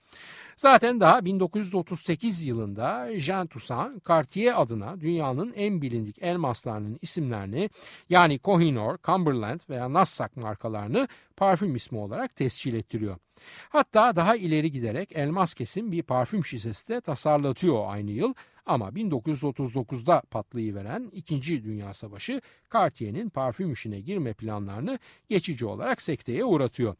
Zaten 0.56 1.00
daha 1.00 1.26
1938 1.26 2.44
yılında 2.44 3.20
Jean 3.20 3.48
Toussaint 3.48 4.08
Cartier 4.08 4.62
adına 4.62 5.02
dünyanın 5.02 5.54
en 5.56 5.82
bilindik 5.82 6.24
elmaslarının 6.24 7.00
isimlerini 7.02 7.70
yani 8.10 8.40
Kohinoor, 8.40 8.98
Cumberland 9.04 9.60
veya 9.70 9.94
Nassac 9.94 10.42
markalarını 10.42 11.08
parfüm 11.38 11.76
ismi 11.76 11.98
olarak 11.98 12.36
tescil 12.36 12.74
ettiriyor. 12.74 13.18
Hatta 13.70 14.16
daha 14.16 14.36
ileri 14.36 14.72
giderek 14.72 15.12
elmas 15.16 15.54
kesim 15.54 15.92
bir 15.92 16.04
parfüm 16.04 16.46
şişesi 16.46 16.88
de 16.88 17.02
tasarlatıyor 17.02 17.84
aynı 17.88 18.12
yıl 18.12 18.34
ama 18.70 18.90
1939'da 18.90 20.22
patlayıveren 20.32 21.10
2. 21.14 21.64
Dünya 21.64 21.94
Savaşı 21.94 22.42
Cartier'in 22.74 23.30
parfüm 23.30 23.72
işine 23.72 24.00
girme 24.00 24.34
planlarını 24.34 25.00
geçici 25.30 25.66
olarak 25.66 26.02
sekteye 26.02 26.46
uğratıyor. 26.46 26.96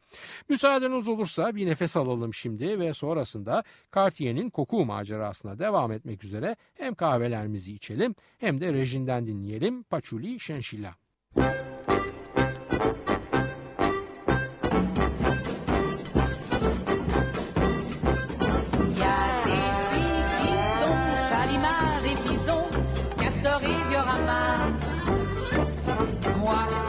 Müsaadeniz 0.48 1.08
olursa 1.08 1.56
bir 1.56 1.66
nefes 1.66 1.96
alalım 1.96 2.34
şimdi 2.34 2.78
ve 2.78 2.92
sonrasında 2.94 3.62
Cartier'in 3.94 4.50
koku 4.50 4.84
macerasına 4.84 5.58
devam 5.58 5.92
etmek 5.92 6.24
üzere 6.24 6.56
hem 6.74 6.94
kahvelerimizi 6.94 7.74
içelim 7.74 8.14
hem 8.38 8.60
de 8.60 8.72
rejinden 8.72 9.26
dinleyelim 9.26 9.82
Paçuli 9.82 10.40
Şenşila. 10.40 10.94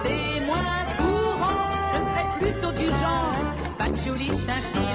c'est 0.03 0.45
moins 0.45 0.83
courant. 0.97 1.69
Je 1.93 1.99
serais 1.99 2.51
plutôt 2.51 2.71
du 2.71 2.87
genre 2.87 3.31
patchouli, 3.77 4.27
chinchille. 4.27 4.90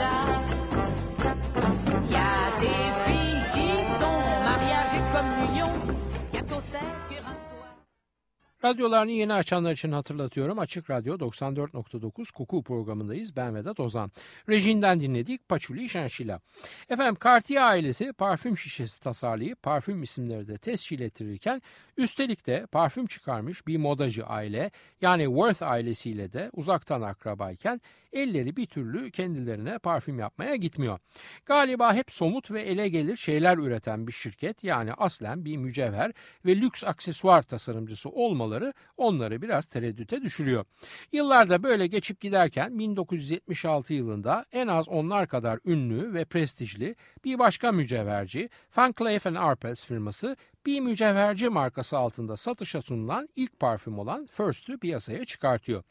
Radyolarını 8.66 9.10
yeni 9.10 9.34
açanlar 9.34 9.72
için 9.72 9.92
hatırlatıyorum. 9.92 10.58
Açık 10.58 10.90
Radyo 10.90 11.18
94.9 11.18 12.32
Koku 12.32 12.62
programındayız. 12.62 13.36
Ben 13.36 13.54
Vedat 13.54 13.80
Ozan. 13.80 14.10
Rejinden 14.48 15.00
dinledik 15.00 15.48
Paçuli 15.48 15.88
Şenşila. 15.88 16.40
Efendim 16.88 17.16
Cartier 17.24 17.62
ailesi 17.62 18.12
parfüm 18.12 18.58
şişesi 18.58 19.00
tasarlayıp 19.00 19.62
parfüm 19.62 20.02
isimleri 20.02 20.48
de 20.48 20.58
tescil 20.58 21.00
ettirirken 21.00 21.62
üstelik 21.96 22.46
de 22.46 22.66
parfüm 22.72 23.06
çıkarmış 23.06 23.66
bir 23.66 23.76
modacı 23.76 24.26
aile 24.26 24.70
yani 25.00 25.24
Worth 25.24 25.62
ailesiyle 25.62 26.32
de 26.32 26.50
uzaktan 26.52 27.02
akrabayken 27.02 27.80
elleri 28.16 28.56
bir 28.56 28.66
türlü 28.66 29.10
kendilerine 29.10 29.78
parfüm 29.78 30.18
yapmaya 30.18 30.56
gitmiyor. 30.56 30.98
Galiba 31.46 31.94
hep 31.94 32.12
somut 32.12 32.50
ve 32.50 32.62
ele 32.62 32.88
gelir 32.88 33.16
şeyler 33.16 33.58
üreten 33.58 34.06
bir 34.06 34.12
şirket 34.12 34.64
yani 34.64 34.92
aslen 34.92 35.44
bir 35.44 35.56
mücevher 35.56 36.12
ve 36.44 36.56
lüks 36.56 36.84
aksesuar 36.84 37.42
tasarımcısı 37.42 38.08
olmaları 38.08 38.72
onları 38.96 39.42
biraz 39.42 39.66
tereddüte 39.66 40.22
düşürüyor. 40.22 40.64
Yıllarda 41.12 41.62
böyle 41.62 41.86
geçip 41.86 42.20
giderken 42.20 42.78
1976 42.78 43.94
yılında 43.94 44.44
en 44.52 44.66
az 44.66 44.88
onlar 44.88 45.28
kadar 45.28 45.58
ünlü 45.64 46.14
ve 46.14 46.24
prestijli 46.24 46.96
bir 47.24 47.38
başka 47.38 47.72
mücevherci 47.72 48.48
Van 48.76 48.94
Cleef 48.98 49.26
Arpels 49.26 49.84
firması 49.84 50.36
bir 50.66 50.80
mücevherci 50.80 51.48
markası 51.48 51.98
altında 51.98 52.36
satışa 52.36 52.82
sunulan 52.82 53.28
ilk 53.36 53.60
parfüm 53.60 53.98
olan 53.98 54.26
First'ü 54.26 54.78
piyasaya 54.78 55.24
çıkartıyor. 55.24 55.82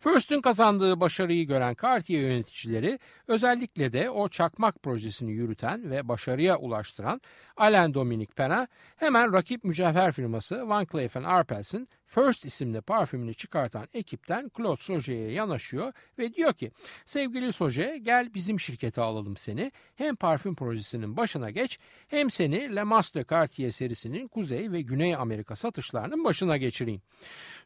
First'ün 0.00 0.40
kazandığı 0.40 1.00
başarıyı 1.00 1.46
gören 1.46 1.76
Cartier 1.82 2.20
yöneticileri 2.20 2.98
özellikle 3.28 3.92
de 3.92 4.10
o 4.10 4.28
çakmak 4.28 4.82
projesini 4.82 5.32
yürüten 5.32 5.90
ve 5.90 6.08
başarıya 6.08 6.56
ulaştıran 6.56 7.20
Alain 7.56 7.94
Dominique 7.94 8.34
Pen'a 8.34 8.68
hemen 8.96 9.32
rakip 9.32 9.64
mücevher 9.64 10.12
firması 10.12 10.68
Van 10.68 10.86
Cleef 10.92 11.16
Arpels'in 11.16 11.88
First 12.10 12.44
isimli 12.44 12.80
parfümünü 12.80 13.34
çıkartan 13.34 13.88
ekipten 13.94 14.50
Claude 14.56 14.82
Sauget'e 14.82 15.12
yanaşıyor 15.12 15.92
ve 16.18 16.34
diyor 16.34 16.52
ki 16.52 16.70
sevgili 17.04 17.52
Sauget 17.52 18.04
gel 18.04 18.34
bizim 18.34 18.60
şirkete 18.60 19.02
alalım 19.02 19.36
seni. 19.36 19.72
Hem 19.94 20.16
parfüm 20.16 20.54
projesinin 20.54 21.16
başına 21.16 21.50
geç 21.50 21.78
hem 22.08 22.30
seni 22.30 22.76
Le 22.76 22.82
Mas 22.82 23.14
de 23.14 23.24
Cartier 23.30 23.70
serisinin 23.70 24.28
Kuzey 24.28 24.72
ve 24.72 24.80
Güney 24.82 25.14
Amerika 25.14 25.56
satışlarının 25.56 26.24
başına 26.24 26.56
geçireyim. 26.56 27.02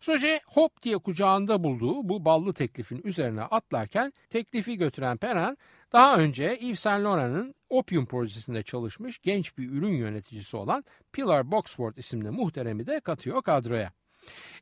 Sauget 0.01 0.43
hop 0.47 0.83
diye 0.83 0.99
kucağında 0.99 1.65
bulduğu 1.65 2.09
bu 2.09 2.25
ballı 2.25 2.55
teklifin 2.55 3.01
üzerine 3.05 3.43
atlarken 3.43 4.13
teklifi 4.31 4.79
götüren 4.79 5.17
Perrin 5.17 5.59
daha 5.93 6.17
önce 6.17 6.59
Yves 6.63 6.81
Saint 6.81 7.05
Laurent'ın 7.05 7.55
Opium 7.69 8.07
projesinde 8.07 8.63
çalışmış 8.63 9.19
genç 9.19 9.59
bir 9.59 9.71
ürün 9.71 9.95
yöneticisi 9.97 10.57
olan 10.57 10.85
Pilar 11.13 11.51
Boxford 11.51 11.97
isimli 11.97 12.31
muhteremi 12.31 12.87
de 12.87 13.01
katıyor 13.01 13.43
kadroya. 13.43 13.93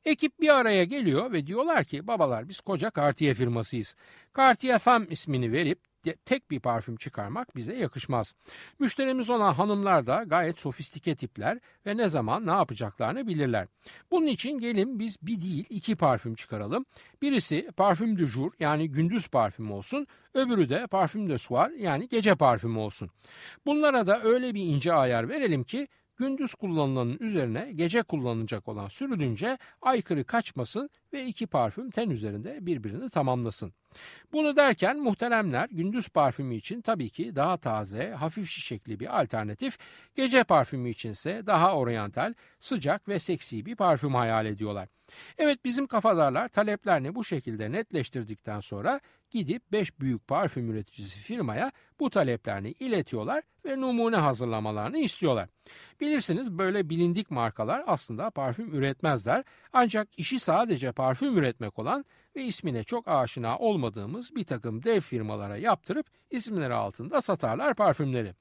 Ekip 0.05 0.41
bir 0.41 0.49
araya 0.49 0.85
geliyor 0.85 1.33
ve 1.33 1.47
diyorlar 1.47 1.85
ki 1.85 2.07
babalar 2.07 2.49
biz 2.49 2.61
koca 2.61 2.91
Cartier 2.97 3.35
firmasıyız. 3.35 3.97
Cartier 4.37 4.79
Femme 4.79 5.07
ismini 5.11 5.53
verip 5.53 5.79
tek 6.25 6.51
bir 6.51 6.61
parfüm 6.61 6.97
çıkarmak 6.97 7.57
bize 7.57 7.77
yakışmaz. 7.77 8.35
Müşterimiz 8.79 9.31
olan 9.31 9.55
hanımlar 9.55 10.07
da 10.07 10.25
gayet 10.27 10.59
sofistike 10.59 11.15
tipler 11.15 11.59
ve 11.87 11.97
ne 11.97 12.09
zaman 12.09 12.47
ne 12.47 12.51
yapacaklarını 12.51 13.27
bilirler. 13.27 13.69
Bunun 14.11 14.27
için 14.27 14.59
gelin 14.59 14.99
biz 14.99 15.17
bir 15.23 15.41
değil 15.41 15.65
iki 15.71 15.97
parfüm 15.97 16.35
çıkaralım. 16.35 16.85
Birisi 17.23 17.71
parfüm 17.77 18.19
du 18.19 18.27
jour 18.27 18.53
yani 18.61 18.91
gündüz 18.91 19.29
parfüm 19.29 19.73
olsun, 19.73 20.07
öbürü 20.35 20.69
de 20.69 20.87
parfüm 20.87 21.29
de 21.29 21.39
soir 21.39 21.71
yani 21.71 22.09
gece 22.09 22.35
parfümü 22.35 22.79
olsun. 22.79 23.11
Bunlara 23.67 24.07
da 24.07 24.23
öyle 24.23 24.55
bir 24.55 24.63
ince 24.63 24.93
ayar 24.93 25.29
verelim 25.29 25.65
ki 25.65 25.89
gündüz 26.17 26.55
kullanılanın 26.55 27.17
üzerine 27.21 27.73
gece 27.75 28.03
kullanılacak 28.03 28.69
olan 28.69 28.89
sürülünce 28.89 29.59
aykırı 29.83 30.25
kaçmasın 30.25 30.91
ve 31.13 31.27
iki 31.27 31.47
parfüm 31.47 31.91
ten 31.91 32.11
üzerinde 32.11 32.67
birbirini 32.67 33.11
tamamlasın. 33.11 33.73
Bunu 34.33 34.57
derken 34.57 34.99
muhteremler 34.99 35.69
gündüz 35.71 36.09
parfümü 36.09 36.55
için 36.55 36.81
tabii 36.81 37.11
ki 37.11 37.37
daha 37.37 37.57
taze, 37.57 38.11
hafif 38.11 38.51
şişekli 38.51 39.01
bir 39.01 39.21
alternatif, 39.21 39.79
gece 40.15 40.45
parfümü 40.45 40.91
içinse 40.91 41.43
daha 41.47 41.77
oryantal, 41.77 42.35
sıcak 42.61 43.09
ve 43.09 43.19
seksi 43.19 43.67
bir 43.67 43.77
parfüm 43.77 44.15
hayal 44.15 44.47
ediyorlar. 44.47 44.89
Evet 45.39 45.65
bizim 45.65 45.87
kafadarlar 45.87 46.49
taleplerini 46.49 47.15
bu 47.15 47.25
şekilde 47.25 47.73
netleştirdikten 47.73 48.61
sonra 48.61 49.01
gidip 49.33 49.73
5 49.73 50.01
büyük 50.01 50.29
parfüm 50.29 50.71
üreticisi 50.71 51.19
firmaya 51.19 51.73
bu 52.01 52.11
taleplerini 52.11 52.71
iletiyorlar 52.71 53.43
ve 53.65 53.81
numune 53.81 54.17
hazırlamalarını 54.17 54.99
istiyorlar. 54.99 55.49
Bilirsiniz 56.01 56.53
böyle 56.53 56.91
bilindik 56.91 57.31
markalar 57.31 57.85
aslında 57.87 58.31
parfüm 58.31 58.75
üretmezler 58.75 59.45
ancak 59.73 60.09
işi 60.17 60.41
sadece 60.41 60.93
parfüm 60.93 61.39
üretmek 61.39 61.79
olan 61.79 62.05
ve 62.37 62.45
ismine 62.45 62.85
çok 62.85 63.09
aşina 63.09 63.59
olmadığımız 63.59 64.35
bir 64.35 64.45
takım 64.45 64.83
dev 64.83 65.01
firmalara 65.01 65.57
yaptırıp 65.57 66.07
isimleri 66.31 66.75
altında 66.75 67.21
satarlar 67.21 67.75
parfümleri. 67.75 68.35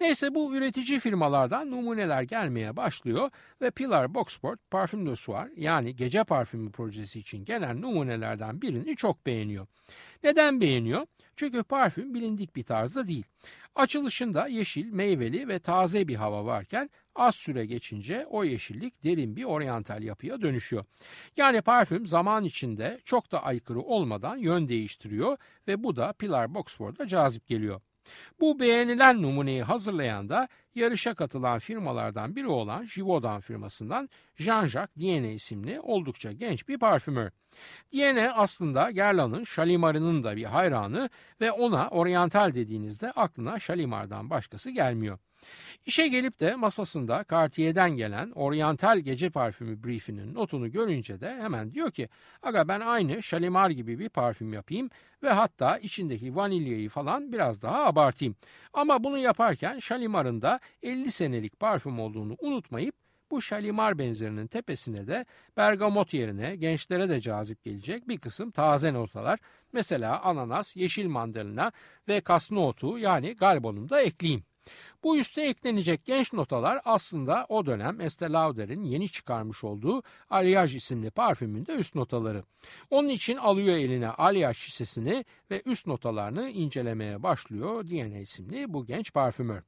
Neyse 0.00 0.34
bu 0.34 0.56
üretici 0.56 1.00
firmalardan 1.00 1.70
numuneler 1.70 2.22
gelmeye 2.22 2.76
başlıyor 2.76 3.30
ve 3.60 3.70
Pilar 3.70 4.14
Boxport 4.14 4.70
Parfüm 4.70 5.06
de 5.06 5.16
Soir 5.16 5.48
yani 5.56 5.96
gece 5.96 6.24
parfümü 6.24 6.72
projesi 6.72 7.18
için 7.18 7.44
gelen 7.44 7.82
numunelerden 7.82 8.62
birini 8.62 8.96
çok 8.96 9.26
beğeniyor. 9.26 9.66
Neden 10.22 10.60
beğeniyor? 10.60 11.06
Çünkü 11.36 11.62
parfüm 11.62 12.14
bilindik 12.14 12.56
bir 12.56 12.62
tarzda 12.62 13.06
değil. 13.06 13.24
Açılışında 13.74 14.48
yeşil, 14.48 14.86
meyveli 14.92 15.48
ve 15.48 15.58
taze 15.58 16.08
bir 16.08 16.16
hava 16.16 16.44
varken 16.44 16.90
az 17.14 17.34
süre 17.34 17.66
geçince 17.66 18.26
o 18.30 18.44
yeşillik 18.44 19.04
derin 19.04 19.36
bir 19.36 19.44
oryantal 19.44 20.02
yapıya 20.02 20.40
dönüşüyor. 20.42 20.84
Yani 21.36 21.62
parfüm 21.62 22.06
zaman 22.06 22.44
içinde 22.44 23.00
çok 23.04 23.32
da 23.32 23.42
aykırı 23.42 23.80
olmadan 23.80 24.36
yön 24.36 24.68
değiştiriyor 24.68 25.36
ve 25.68 25.82
bu 25.84 25.96
da 25.96 26.12
Pilar 26.12 26.54
Boxford'a 26.54 27.06
cazip 27.06 27.46
geliyor. 27.46 27.80
Bu 28.40 28.60
beğenilen 28.60 29.22
numuneyi 29.22 29.62
hazırlayan 29.62 30.28
da 30.28 30.48
yarışa 30.74 31.14
katılan 31.14 31.58
firmalardan 31.58 32.36
biri 32.36 32.48
olan 32.48 32.86
Givaudan 32.94 33.40
firmasından 33.40 34.08
Jean-Jacques 34.36 34.98
Dienne 34.98 35.32
isimli 35.32 35.80
oldukça 35.80 36.32
genç 36.32 36.68
bir 36.68 36.78
parfümör. 36.78 37.30
Dienne 37.92 38.32
aslında 38.32 38.90
Guerlain'ın 38.90 39.44
Şalimar'ının 39.44 40.22
da 40.24 40.36
bir 40.36 40.44
hayranı 40.44 41.10
ve 41.40 41.52
ona 41.52 41.88
oryantal 41.88 42.54
dediğinizde 42.54 43.10
aklına 43.10 43.58
Şalimar'dan 43.58 44.30
başkası 44.30 44.70
gelmiyor. 44.70 45.18
İşe 45.86 46.08
gelip 46.08 46.40
de 46.40 46.56
masasında 46.56 47.24
Cartier'den 47.30 47.90
gelen 47.90 48.30
oryantal 48.30 48.98
gece 48.98 49.30
parfümü 49.30 49.84
briefinin 49.84 50.34
notunu 50.34 50.72
görünce 50.72 51.20
de 51.20 51.36
hemen 51.36 51.74
diyor 51.74 51.90
ki 51.90 52.08
aga 52.42 52.68
ben 52.68 52.80
aynı 52.80 53.22
Shalimar 53.22 53.70
gibi 53.70 53.98
bir 53.98 54.08
parfüm 54.08 54.52
yapayım 54.52 54.90
ve 55.22 55.30
hatta 55.30 55.78
içindeki 55.78 56.36
vanilyayı 56.36 56.88
falan 56.88 57.32
biraz 57.32 57.62
daha 57.62 57.84
abartayım. 57.84 58.36
Ama 58.72 59.04
bunu 59.04 59.18
yaparken 59.18 59.78
Shalimar'ın 59.78 60.42
da 60.42 60.60
50 60.82 61.10
senelik 61.10 61.60
parfüm 61.60 62.00
olduğunu 62.00 62.36
unutmayıp 62.38 62.94
bu 63.30 63.42
şalimar 63.42 63.98
benzerinin 63.98 64.46
tepesine 64.46 65.06
de 65.06 65.26
bergamot 65.56 66.14
yerine 66.14 66.56
gençlere 66.56 67.08
de 67.08 67.20
cazip 67.20 67.64
gelecek 67.64 68.08
bir 68.08 68.18
kısım 68.18 68.50
taze 68.50 68.92
notalar 68.92 69.38
mesela 69.72 70.22
ananas, 70.22 70.76
yeşil 70.76 71.06
mandalina 71.06 71.72
ve 72.08 72.20
kasnotu 72.20 72.98
yani 72.98 73.36
galbonum 73.36 73.88
da 73.88 74.02
ekleyeyim. 74.02 74.44
Bu 75.02 75.18
üste 75.18 75.42
eklenecek 75.42 76.04
genç 76.04 76.32
notalar 76.32 76.80
aslında 76.84 77.46
o 77.48 77.66
dönem 77.66 78.00
Estee 78.00 78.28
Lauder'in 78.28 78.82
yeni 78.82 79.08
çıkarmış 79.08 79.64
olduğu 79.64 80.02
Alliage 80.30 80.76
isimli 80.76 81.10
parfümünde 81.10 81.72
üst 81.72 81.94
notaları. 81.94 82.42
Onun 82.90 83.08
için 83.08 83.36
alıyor 83.36 83.76
eline 83.76 84.08
Alliage 84.08 84.54
şişesini 84.54 85.24
ve 85.50 85.62
üst 85.66 85.86
notalarını 85.86 86.50
incelemeye 86.50 87.22
başlıyor 87.22 87.90
DNA 87.90 88.18
isimli 88.18 88.72
bu 88.72 88.86
genç 88.86 89.12
parfümör. 89.12 89.62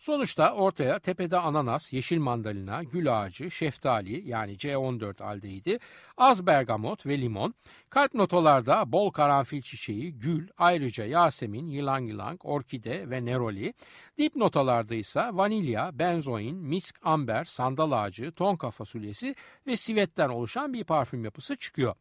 Sonuçta 0.00 0.54
ortaya 0.54 0.98
tepede 0.98 1.36
ananas, 1.36 1.92
yeşil 1.92 2.18
mandalina, 2.18 2.82
gül 2.82 3.20
ağacı, 3.20 3.50
şeftali 3.50 4.28
yani 4.28 4.52
C14 4.56 5.22
aldehidi, 5.24 5.78
az 6.16 6.46
bergamot 6.46 7.06
ve 7.06 7.20
limon, 7.20 7.54
kalp 7.90 8.14
notalarda 8.14 8.92
bol 8.92 9.10
karanfil 9.10 9.62
çiçeği, 9.62 10.18
gül, 10.18 10.48
ayrıca 10.58 11.04
yasemin, 11.04 11.66
yılan 11.66 11.98
yılang, 11.98 12.40
orkide 12.44 13.10
ve 13.10 13.24
neroli, 13.24 13.74
dip 14.18 14.36
notalarda 14.36 14.94
ise 14.94 15.20
vanilya, 15.32 15.98
benzoin, 15.98 16.56
misk, 16.56 16.96
amber, 17.02 17.44
sandal 17.44 17.92
ağacı, 17.92 18.32
tonka 18.32 18.70
fasulyesi 18.70 19.34
ve 19.66 19.76
sivetten 19.76 20.28
oluşan 20.28 20.72
bir 20.72 20.84
parfüm 20.84 21.24
yapısı 21.24 21.56
çıkıyor. 21.56 21.94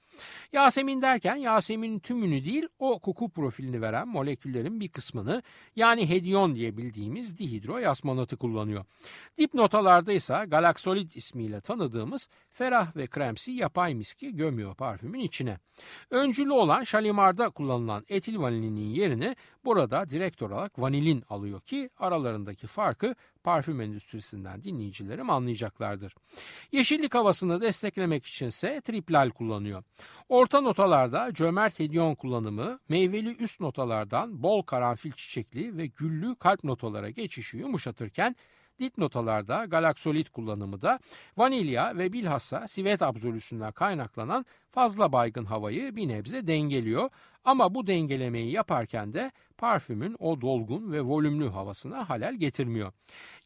Yasemin 0.54 1.02
derken 1.02 1.36
Yasemin'in 1.36 2.00
tümünü 2.00 2.46
değil 2.46 2.68
o 2.80 3.00
koku 3.00 3.30
profilini 3.30 3.82
veren 3.82 4.08
moleküllerin 4.08 4.80
bir 4.80 4.90
kısmını 4.90 5.44
yani 5.76 6.10
hedyon 6.10 6.56
diye 6.56 6.78
bildiğimiz 6.78 7.38
dihidro 7.38 7.78
yasmanatı 7.90 8.38
kullanıyor. 8.38 8.86
Dip 9.38 9.54
notalarda 9.54 10.14
ise 10.14 10.46
Galaxolid 10.48 11.12
ismiyle 11.12 11.62
tanıdığımız 11.62 12.30
ferah 12.50 12.96
ve 12.96 13.08
kremsi 13.08 13.52
yapay 13.52 13.96
miski 13.96 14.36
gömüyor 14.36 14.76
parfümün 14.76 15.20
içine. 15.20 15.58
Öncülü 16.10 16.52
olan 16.52 16.84
Şalimar'da 16.84 17.50
kullanılan 17.50 18.06
etil 18.10 18.40
vanilinin 18.40 18.90
yerini 18.90 19.36
burada 19.66 20.10
direkt 20.10 20.42
olarak 20.42 20.82
vanilin 20.82 21.24
alıyor 21.30 21.62
ki 21.62 21.90
aralarındaki 21.98 22.68
farkı 22.68 23.16
parfüm 23.44 23.82
endüstrisinden 23.82 24.64
dinleyicilerim 24.64 25.30
anlayacaklardır. 25.30 26.16
Yeşillik 26.72 27.16
havasını 27.16 27.62
desteklemek 27.62 28.26
içinse 28.26 28.82
triplal 28.82 29.30
kullanıyor. 29.30 29.84
Orta 30.30 30.62
notalarda 30.62 31.34
cömert 31.34 31.80
hediyon 31.80 32.16
kullanımı, 32.16 32.80
meyveli 32.90 33.36
üst 33.36 33.60
notalardan 33.60 34.44
bol 34.44 34.62
karanfil 34.62 35.12
çiçekli 35.12 35.78
ve 35.78 35.88
güllü 35.88 36.36
kalp 36.36 36.64
notalara 36.64 37.10
geçişi 37.10 37.58
yumuşatırken 37.58 38.36
Dip 38.80 38.98
notalarda 38.98 39.66
galaksolit 39.66 40.30
kullanımı 40.30 40.82
da 40.82 41.00
vanilya 41.38 41.98
ve 41.98 42.14
bilhassa 42.14 42.68
sivet 42.68 43.02
absolüsünden 43.02 43.72
kaynaklanan 43.72 44.46
fazla 44.72 45.12
baygın 45.12 45.46
havayı 45.46 45.96
bir 45.96 46.08
nebze 46.08 46.48
dengeliyor. 46.48 47.10
Ama 47.44 47.76
bu 47.76 47.88
dengelemeyi 47.88 48.52
yaparken 48.52 49.14
de 49.14 49.32
parfümün 49.60 50.16
o 50.20 50.42
dolgun 50.42 50.92
ve 50.92 51.02
volümlü 51.02 51.50
havasına 51.50 52.10
halel 52.10 52.36
getirmiyor. 52.36 52.92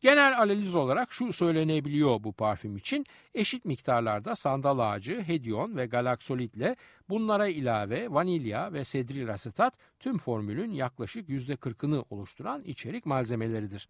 Genel 0.01 0.41
analiz 0.41 0.75
olarak 0.75 1.11
şu 1.11 1.33
söylenebiliyor 1.33 2.23
bu 2.23 2.33
parfüm 2.33 2.77
için. 2.77 3.05
Eşit 3.33 3.65
miktarlarda 3.65 4.35
sandal 4.35 4.79
ağacı, 4.79 5.21
hedyon 5.21 5.77
ve 5.77 5.85
galaksolitle 5.85 6.75
bunlara 7.09 7.47
ilave 7.47 8.11
vanilya 8.11 8.73
ve 8.73 8.85
sedril 8.85 9.33
asetat 9.33 9.73
tüm 9.99 10.17
formülün 10.17 10.71
yaklaşık 10.71 11.29
%40'ını 11.29 12.03
oluşturan 12.09 12.63
içerik 12.63 13.05
malzemeleridir. 13.05 13.89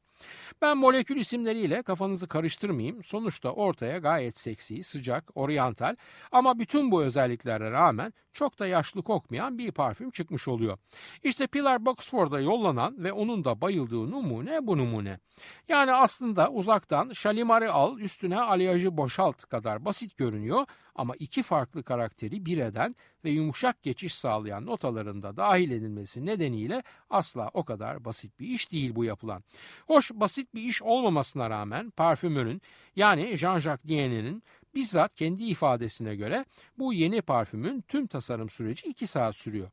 Ben 0.61 0.77
molekül 0.77 1.17
isimleriyle 1.17 1.83
kafanızı 1.83 2.27
karıştırmayayım. 2.27 3.03
Sonuçta 3.03 3.51
ortaya 3.51 3.97
gayet 3.97 4.37
seksi, 4.37 4.83
sıcak, 4.83 5.31
oryantal 5.35 5.95
ama 6.31 6.59
bütün 6.59 6.91
bu 6.91 7.03
özelliklere 7.03 7.71
rağmen 7.71 8.13
çok 8.33 8.59
da 8.59 8.67
yaşlı 8.67 9.01
kokmayan 9.03 9.57
bir 9.57 9.71
parfüm 9.71 10.11
çıkmış 10.11 10.47
oluyor. 10.47 10.77
İşte 11.23 11.47
Pilar 11.47 11.85
Boxford'a 12.13 12.39
yollanan 12.39 13.03
ve 13.03 13.13
onun 13.13 13.43
da 13.43 13.61
bayıldığı 13.61 14.11
numune 14.11 14.67
bu 14.67 14.77
numune. 14.77 15.19
Yani 15.67 15.93
aslında 15.93 16.51
uzaktan 16.51 17.13
şalimarı 17.13 17.73
al 17.73 17.99
üstüne 17.99 18.39
aliyajı 18.39 18.97
boşalt 18.97 19.45
kadar 19.45 19.85
basit 19.85 20.17
görünüyor 20.17 20.65
ama 20.95 21.13
iki 21.19 21.43
farklı 21.43 21.83
karakteri 21.83 22.45
bir 22.45 22.57
eden 22.57 22.95
ve 23.23 23.29
yumuşak 23.29 23.83
geçiş 23.83 24.15
sağlayan 24.15 24.65
notalarında 24.65 25.37
dahil 25.37 25.71
edilmesi 25.71 26.25
nedeniyle 26.25 26.83
asla 27.09 27.49
o 27.53 27.63
kadar 27.63 28.05
basit 28.05 28.39
bir 28.39 28.47
iş 28.47 28.71
değil 28.71 28.95
bu 28.95 29.03
yapılan. 29.03 29.43
Hoş 29.87 30.11
basit 30.11 30.53
bir 30.55 30.61
iş 30.61 30.83
olmamasına 30.83 31.49
rağmen 31.49 31.89
parfümörün 31.89 32.61
yani 32.95 33.23
Jean-Jacques 33.37 33.87
Dienne'nin 33.87 34.43
bizzat 34.75 35.15
kendi 35.15 35.43
ifadesine 35.43 36.15
göre 36.15 36.45
bu 36.77 36.93
yeni 36.93 37.21
parfümün 37.21 37.81
tüm 37.81 38.07
tasarım 38.07 38.49
süreci 38.49 38.87
2 38.87 39.07
saat 39.07 39.35
sürüyor. 39.35 39.69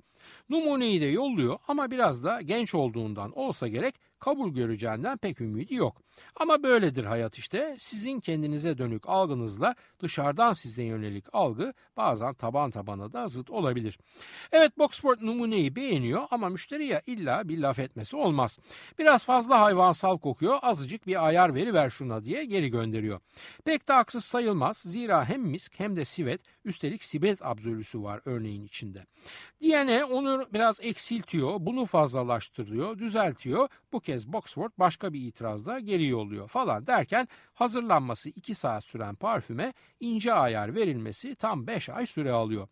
Numuneyi 0.49 1.01
de 1.01 1.07
yolluyor 1.07 1.59
ama 1.69 1.91
biraz 1.91 2.25
da 2.25 2.41
genç 2.41 2.75
olduğundan 2.75 3.39
olsa 3.39 3.69
gerek 3.69 3.95
kabul 4.19 4.55
göreceğinden 4.55 5.19
pek 5.19 5.41
ümidi 5.41 5.75
yok. 5.75 6.03
Ama 6.37 6.63
böyledir 6.63 7.05
hayat 7.05 7.39
işte. 7.39 7.77
Sizin 7.79 8.21
kendinize 8.21 8.79
dönük 8.79 9.09
algınızla 9.09 9.75
dışarıdan 10.01 10.53
size 10.53 10.83
yönelik 10.83 11.25
algı 11.33 11.75
bazen 11.97 12.35
taban 12.35 12.71
tabana 12.71 13.13
da 13.13 13.29
zıt 13.29 13.51
olabilir. 13.51 13.99
Evet 14.53 14.79
Boxport 14.79 15.23
numuneyi 15.23 15.77
beğeniyor 15.77 16.23
ama 16.31 16.49
müşteriye 16.49 17.03
illa 17.07 17.49
bir 17.49 17.59
laf 17.59 17.79
etmesi 17.79 18.17
olmaz. 18.17 18.59
Biraz 18.99 19.25
fazla 19.25 19.61
hayvansal 19.61 20.19
kokuyor 20.19 20.59
azıcık 20.63 21.07
bir 21.07 21.27
ayar 21.27 21.55
veri 21.55 21.75
ver 21.75 21.91
şuna 21.91 22.25
diye 22.25 22.45
geri 22.45 22.71
gönderiyor. 22.71 23.21
Pek 23.65 23.89
de 23.89 23.93
haksız 23.93 24.25
sayılmaz 24.25 24.77
zira 24.77 25.29
hem 25.29 25.43
misk 25.43 25.73
hem 25.81 25.97
de 25.97 26.05
sivet 26.05 26.41
üstelik 26.65 27.05
sibet 27.05 27.47
absolüsü 27.47 28.03
var 28.03 28.21
örneğin 28.25 28.65
içinde. 28.65 29.07
Diyene 29.61 30.05
onu 30.05 30.47
biraz 30.53 30.81
eksiltiyor 30.81 31.57
bunu 31.61 31.85
fazlalaştırıyor 31.85 32.99
düzeltiyor 32.99 33.69
bu 33.93 34.01
kez 34.01 34.33
Boxford 34.33 34.71
başka 34.79 35.13
bir 35.13 35.21
itirazda 35.21 35.79
geri 35.79 36.05
yolluyor 36.11 36.49
falan 36.49 36.87
derken 36.87 37.29
hazırlanması 37.55 38.29
2 38.29 38.55
saat 38.55 38.85
süren 38.85 39.15
parfüme 39.15 39.73
ince 40.01 40.33
ayar 40.33 40.75
verilmesi 40.75 41.35
tam 41.35 41.67
5 41.67 41.89
ay 41.89 42.07
süre 42.07 42.33
alıyor. 42.33 42.69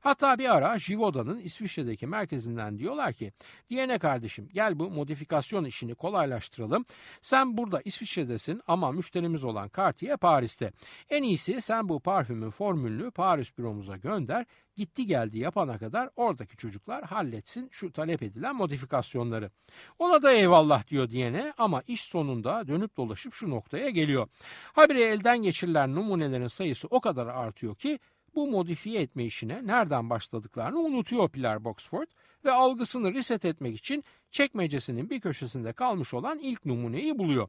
Hatta 0.00 0.38
bir 0.38 0.56
ara 0.56 0.78
Jivoda'nın 0.78 1.38
İsviçre'deki 1.38 2.06
merkezinden 2.06 2.78
diyorlar 2.78 3.12
ki 3.12 3.32
diyene 3.70 3.98
kardeşim 3.98 4.48
gel 4.52 4.78
bu 4.78 4.90
modifikasyon 4.90 5.64
işini 5.64 5.94
kolaylaştıralım. 5.94 6.84
Sen 7.22 7.56
burada 7.56 7.80
İsviçre'desin 7.84 8.62
ama 8.66 8.92
müşterimiz 8.92 9.44
olan 9.44 9.70
Cartier 9.76 10.16
Paris'te. 10.16 10.72
En 11.10 11.22
iyisi 11.22 11.60
sen 11.62 11.88
bu 11.88 12.00
parfümün 12.00 12.50
formülünü 12.50 13.10
Paris 13.10 13.58
büromuza 13.58 13.96
gönder 13.96 14.46
gitti 14.78 15.06
geldi 15.06 15.38
yapana 15.38 15.78
kadar 15.78 16.10
oradaki 16.16 16.56
çocuklar 16.56 17.04
halletsin 17.04 17.68
şu 17.70 17.92
talep 17.92 18.22
edilen 18.22 18.56
modifikasyonları. 18.56 19.50
Ona 19.98 20.22
da 20.22 20.32
eyvallah 20.32 20.88
diyor 20.88 21.10
diyene 21.10 21.52
ama 21.58 21.82
iş 21.86 22.04
sonunda 22.04 22.68
dönüp 22.68 22.96
dolaşıp 22.96 23.34
şu 23.34 23.50
noktaya 23.50 23.88
geliyor. 23.88 24.28
Habire 24.72 25.02
elden 25.02 25.42
geçirilen 25.42 25.94
numunelerin 25.94 26.48
sayısı 26.48 26.88
o 26.90 27.00
kadar 27.00 27.26
artıyor 27.26 27.76
ki 27.76 27.98
bu 28.34 28.50
modifiye 28.50 29.00
etme 29.00 29.24
işine 29.24 29.66
nereden 29.66 30.10
başladıklarını 30.10 30.78
unutuyor 30.78 31.28
Pilar 31.28 31.64
Boxford 31.64 32.08
ve 32.44 32.52
algısını 32.52 33.14
reset 33.14 33.44
etmek 33.44 33.76
için 33.76 34.04
çekmecesinin 34.30 35.10
bir 35.10 35.20
köşesinde 35.20 35.72
kalmış 35.72 36.14
olan 36.14 36.38
ilk 36.38 36.64
numuneyi 36.64 37.18
buluyor. 37.18 37.48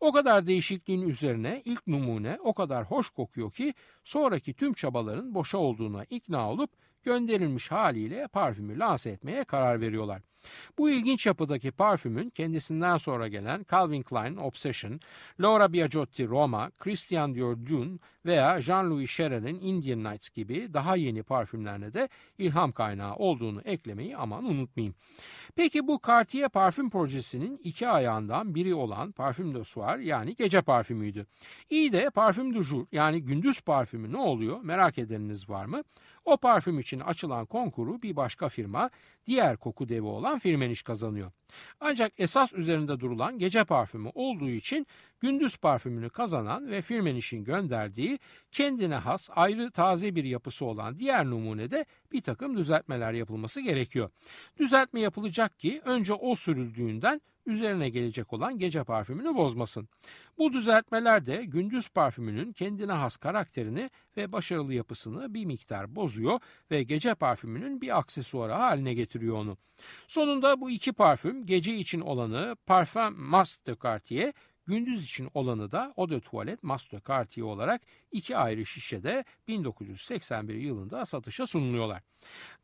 O 0.00 0.12
kadar 0.12 0.46
değişikliğin 0.46 1.08
üzerine 1.08 1.62
ilk 1.64 1.86
numune 1.86 2.38
o 2.42 2.54
kadar 2.54 2.84
hoş 2.84 3.10
kokuyor 3.10 3.52
ki 3.52 3.74
sonraki 4.04 4.54
tüm 4.54 4.72
çabaların 4.72 5.34
boşa 5.34 5.58
olduğuna 5.58 6.04
ikna 6.04 6.50
olup 6.50 6.70
gönderilmiş 7.02 7.70
haliyle 7.70 8.28
parfümü 8.28 8.78
lanse 8.78 9.10
etmeye 9.10 9.44
karar 9.44 9.80
veriyorlar. 9.80 10.22
Bu 10.78 10.90
ilginç 10.90 11.26
yapıdaki 11.26 11.70
parfümün 11.70 12.30
kendisinden 12.30 12.96
sonra 12.96 13.28
gelen 13.28 13.66
Calvin 13.70 14.02
Klein 14.02 14.36
Obsession, 14.36 15.00
Laura 15.40 15.72
Biagiotti 15.72 16.26
Roma, 16.26 16.70
Christian 16.70 17.34
Dior 17.34 17.56
Dune 17.66 17.98
veya 18.26 18.58
Jean-Louis 18.60 19.16
Cherren'in 19.16 19.60
Indian 19.60 20.04
Nights 20.04 20.30
gibi 20.30 20.74
daha 20.74 20.96
yeni 20.96 21.22
parfümlerine 21.22 21.94
de 21.94 22.08
ilham 22.38 22.72
kaynağı 22.72 23.14
olduğunu 23.14 23.60
eklemeyi 23.60 24.16
aman 24.16 24.44
unutmayayım. 24.44 24.94
Peki 25.56 25.86
bu 25.86 26.00
Cartier 26.06 26.48
parfüm 26.48 26.90
projesinin 26.90 27.60
iki 27.64 27.88
ayağından 27.88 28.54
biri 28.54 28.74
olan 28.74 29.12
parfüm 29.12 29.54
de 29.54 29.64
soir 29.64 29.98
yani 29.98 30.34
gece 30.36 30.62
parfümüydü. 30.62 31.26
İyi 31.70 31.92
de 31.92 32.10
parfüm 32.10 32.54
du 32.54 32.62
jour 32.62 32.86
yani 32.92 33.22
gündüz 33.22 33.60
parfümü 33.60 34.12
ne 34.12 34.18
oluyor 34.18 34.60
merak 34.62 34.98
edeniniz 34.98 35.50
var 35.50 35.64
mı? 35.64 35.82
O 36.24 36.36
parfüm 36.36 36.78
için 36.78 37.00
açılan 37.00 37.46
konkuru 37.46 38.02
bir 38.02 38.16
başka 38.16 38.48
firma, 38.48 38.90
diğer 39.28 39.56
koku 39.56 39.88
devi 39.88 40.06
olan 40.06 40.38
Firmenich 40.38 40.82
kazanıyor. 40.82 41.32
Ancak 41.80 42.12
esas 42.18 42.52
üzerinde 42.52 43.00
durulan 43.00 43.38
gece 43.38 43.64
parfümü 43.64 44.10
olduğu 44.14 44.50
için 44.50 44.86
gündüz 45.20 45.56
parfümünü 45.56 46.10
kazanan 46.10 46.70
ve 46.70 46.82
Firmenich'in 46.82 47.44
gönderdiği 47.44 48.18
kendine 48.52 48.94
has 48.94 49.30
ayrı 49.36 49.70
taze 49.70 50.14
bir 50.14 50.24
yapısı 50.24 50.64
olan 50.64 50.98
diğer 50.98 51.26
numunede 51.26 51.84
bir 52.12 52.20
takım 52.20 52.56
düzeltmeler 52.56 53.12
yapılması 53.12 53.60
gerekiyor. 53.60 54.10
Düzeltme 54.58 55.00
yapılacak 55.00 55.58
ki 55.58 55.80
önce 55.84 56.12
o 56.12 56.36
sürüldüğünden 56.36 57.20
üzerine 57.48 57.88
gelecek 57.88 58.32
olan 58.32 58.58
gece 58.58 58.84
parfümünü 58.84 59.34
bozmasın. 59.34 59.88
Bu 60.38 60.52
düzeltmeler 60.52 61.26
de 61.26 61.44
gündüz 61.44 61.88
parfümünün 61.88 62.52
kendine 62.52 62.92
has 62.92 63.16
karakterini 63.16 63.90
ve 64.16 64.32
başarılı 64.32 64.74
yapısını 64.74 65.34
bir 65.34 65.44
miktar 65.44 65.96
bozuyor 65.96 66.40
ve 66.70 66.82
gece 66.82 67.14
parfümünün 67.14 67.80
bir 67.80 67.98
aksesuarı 67.98 68.52
haline 68.52 68.94
getiriyor 68.94 69.36
onu. 69.36 69.56
Sonunda 70.08 70.60
bu 70.60 70.70
iki 70.70 70.92
parfüm 70.92 71.46
gece 71.46 71.74
için 71.74 72.00
olanı 72.00 72.56
Parfum 72.66 73.20
Mas 73.20 73.58
de 73.66 73.76
Cartier, 73.82 74.32
gündüz 74.66 75.04
için 75.04 75.28
olanı 75.34 75.70
da 75.70 75.94
Eau 75.98 76.10
de 76.10 76.20
Toilette 76.20 76.60
Mas 76.62 76.92
de 76.92 77.00
Cartier 77.08 77.44
olarak 77.44 77.82
iki 78.12 78.36
ayrı 78.36 78.66
şişede 78.66 79.24
1981 79.48 80.54
yılında 80.54 81.06
satışa 81.06 81.46
sunuluyorlar. 81.46 82.02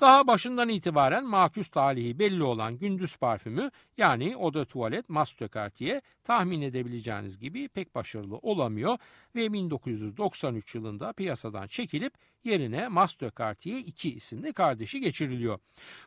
Daha 0.01 0.27
başından 0.27 0.69
itibaren 0.69 1.25
maküs 1.25 1.69
talihi 1.69 2.19
belli 2.19 2.43
olan 2.43 2.79
gündüz 2.79 3.17
parfümü 3.17 3.71
yani 3.97 4.31
Eau 4.33 4.55
de 4.55 4.65
Toilette 4.65 5.13
Mas 5.13 5.41
de 5.41 5.49
Cartier 5.55 6.03
tahmin 6.25 6.63
edebileceğiniz 6.63 7.39
gibi 7.39 7.69
pek 7.69 7.95
başarılı 7.95 8.37
olamıyor 8.37 8.99
ve 9.35 9.53
1993 9.53 10.75
yılında 10.75 11.13
piyasadan 11.13 11.67
çekilip 11.67 12.15
yerine 12.45 12.89
Mas 12.89 13.21
de 13.21 13.31
Cartier 13.39 13.79
2 13.79 14.15
isimli 14.15 14.53
kardeşi 14.53 15.01
geçiriliyor. 15.01 15.59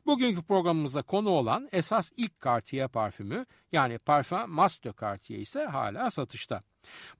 Bugünkü 0.06 0.44
programımıza 0.44 1.02
konu 1.02 1.30
olan 1.30 1.70
esas 1.72 2.12
ilk 2.18 2.42
Cartier 2.44 2.88
parfümü 2.88 3.46
yani 3.72 3.98
Parfum 3.98 4.50
Mas 4.50 4.84
de 4.84 4.94
Cartier 5.02 5.40
ise 5.40 5.66
hala 5.66 6.12
satışta. 6.12 6.64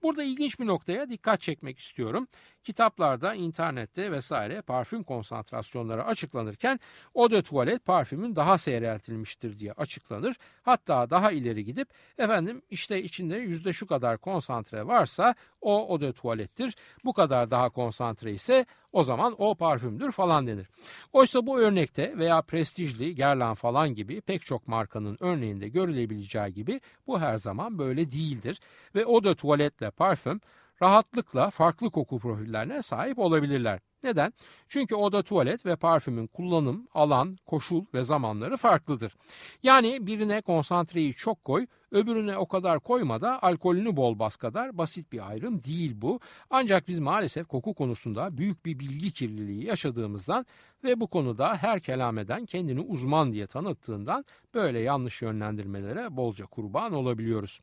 Burada 0.02 0.22
ilginç 0.22 0.60
bir 0.60 0.66
noktaya 0.66 1.10
dikkat 1.10 1.40
çekmek 1.40 1.78
istiyorum. 1.78 2.28
Kitaplarda, 2.62 3.34
internette 3.34 4.12
vesaire 4.12 4.62
parfüm 4.62 5.02
konsantrasyonları 5.02 6.04
açıklanırken 6.04 6.80
eau 7.16 7.30
de 7.30 7.42
tuvalet 7.42 7.84
parfümün 7.84 8.36
daha 8.36 8.58
seyreltilmiştir 8.58 9.58
diye 9.58 9.72
açıklanır. 9.72 10.36
Hatta 10.62 11.10
daha 11.10 11.32
ileri 11.32 11.64
gidip 11.64 11.88
efendim 12.18 12.62
işte 12.70 13.02
içinde 13.02 13.36
yüzde 13.36 13.72
şu 13.72 13.86
kadar 13.86 14.18
konsantre 14.18 14.86
varsa 14.86 15.34
o 15.60 15.88
o 15.88 16.00
de 16.00 16.12
tuvalettir. 16.12 16.76
Bu 17.04 17.12
kadar 17.12 17.50
daha 17.50 17.68
konsantre 17.68 18.32
ise 18.32 18.66
o 18.92 19.04
zaman 19.04 19.34
o 19.38 19.54
parfümdür 19.54 20.12
falan 20.12 20.46
denir. 20.46 20.66
Oysa 21.12 21.46
bu 21.46 21.60
örnekte 21.60 22.18
veya 22.18 22.42
prestijli, 22.42 23.16
Guerlain 23.16 23.54
falan 23.54 23.94
gibi 23.94 24.20
pek 24.20 24.46
çok 24.46 24.68
markanın 24.68 25.16
örneğinde 25.20 25.68
görülebileceği 25.68 26.54
gibi 26.54 26.80
bu 27.06 27.20
her 27.20 27.38
zaman 27.38 27.78
böyle 27.78 28.12
değildir. 28.12 28.60
Ve 28.94 29.06
o 29.06 29.24
de 29.24 29.34
tuvaletle 29.34 29.90
parfüm 29.90 30.40
rahatlıkla 30.82 31.50
farklı 31.50 31.90
koku 31.90 32.18
profillerine 32.18 32.82
sahip 32.82 33.18
olabilirler. 33.18 33.80
Neden? 34.02 34.32
Çünkü 34.68 34.94
oda 34.94 35.22
tuvalet 35.22 35.66
ve 35.66 35.76
parfümün 35.76 36.26
kullanım, 36.26 36.88
alan, 36.94 37.36
koşul 37.46 37.84
ve 37.94 38.04
zamanları 38.04 38.56
farklıdır. 38.56 39.16
Yani 39.62 40.06
birine 40.06 40.40
konsantreyi 40.40 41.14
çok 41.14 41.44
koy, 41.44 41.66
öbürüne 41.92 42.36
o 42.36 42.48
kadar 42.48 42.80
koyma 42.80 43.20
da 43.20 43.42
alkolünü 43.42 43.96
bol 43.96 44.18
bas 44.18 44.36
kadar 44.36 44.78
basit 44.78 45.12
bir 45.12 45.28
ayrım 45.28 45.62
değil 45.62 45.92
bu. 45.96 46.20
Ancak 46.50 46.88
biz 46.88 46.98
maalesef 46.98 47.48
koku 47.48 47.74
konusunda 47.74 48.38
büyük 48.38 48.66
bir 48.66 48.78
bilgi 48.78 49.10
kirliliği 49.10 49.66
yaşadığımızdan 49.66 50.46
ve 50.84 51.00
bu 51.00 51.06
konuda 51.06 51.56
her 51.56 51.80
kelameden 51.80 52.46
kendini 52.46 52.80
uzman 52.80 53.32
diye 53.32 53.46
tanıttığından 53.46 54.24
böyle 54.54 54.80
yanlış 54.80 55.22
yönlendirmelere 55.22 56.16
bolca 56.16 56.46
kurban 56.46 56.92
olabiliyoruz. 56.92 57.60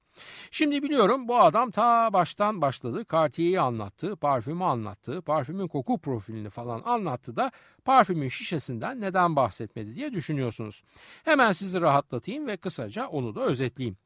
Şimdi 0.51 0.83
biliyorum 0.83 1.27
bu 1.27 1.38
adam 1.38 1.71
ta 1.71 2.13
baştan 2.13 2.61
başladı. 2.61 3.05
Cartier'i 3.11 3.59
anlattı, 3.59 4.15
parfümü 4.15 4.63
anlattı, 4.63 5.21
parfümün 5.21 5.67
koku 5.67 5.97
profilini 5.97 6.49
falan 6.49 6.81
anlattı 6.85 7.35
da 7.35 7.51
parfümün 7.86 8.28
şişesinden 8.28 9.02
neden 9.02 9.36
bahsetmedi 9.36 9.95
diye 9.95 10.13
düşünüyorsunuz. 10.13 10.84
Hemen 11.24 11.52
sizi 11.52 11.82
rahatlatayım 11.82 12.48
ve 12.48 12.58
kısaca 12.58 13.08
onu 13.08 13.36
da 13.36 13.41
özetleyeyim. 13.41 13.98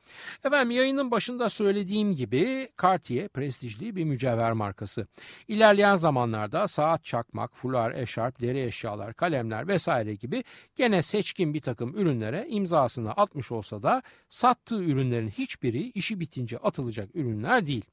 Efendim 0.46 0.72
yayının 0.72 1.12
başında 1.12 1.50
söylediğim 1.50 2.16
gibi 2.16 2.70
Cartier 2.82 3.30
prestijli 3.30 3.96
bir 3.96 4.04
mücevher 4.04 4.52
markası. 4.52 5.08
İlerleyen 5.48 5.96
zamanlarda 5.96 6.68
saat, 6.68 7.04
çakmak, 7.04 7.56
fular, 7.56 7.92
eşarp, 7.92 8.42
deri 8.42 8.64
eşyalar, 8.64 9.14
kalemler 9.14 9.68
vesaire 9.68 10.16
gibi 10.16 10.44
gene 10.76 11.04
seçkin 11.04 11.54
bir 11.54 11.62
takım 11.62 11.98
ürünlere 11.98 12.46
imzasını 12.50 13.12
atmış 13.12 13.52
olsa 13.52 13.84
da 13.84 14.04
sattığı 14.30 14.84
ürünlerin 14.84 15.30
hiçbiri 15.30 15.90
işi 15.90 16.20
bitince 16.20 16.58
atılacak 16.58 17.10
ürünler 17.16 17.68
değil. 17.68 17.86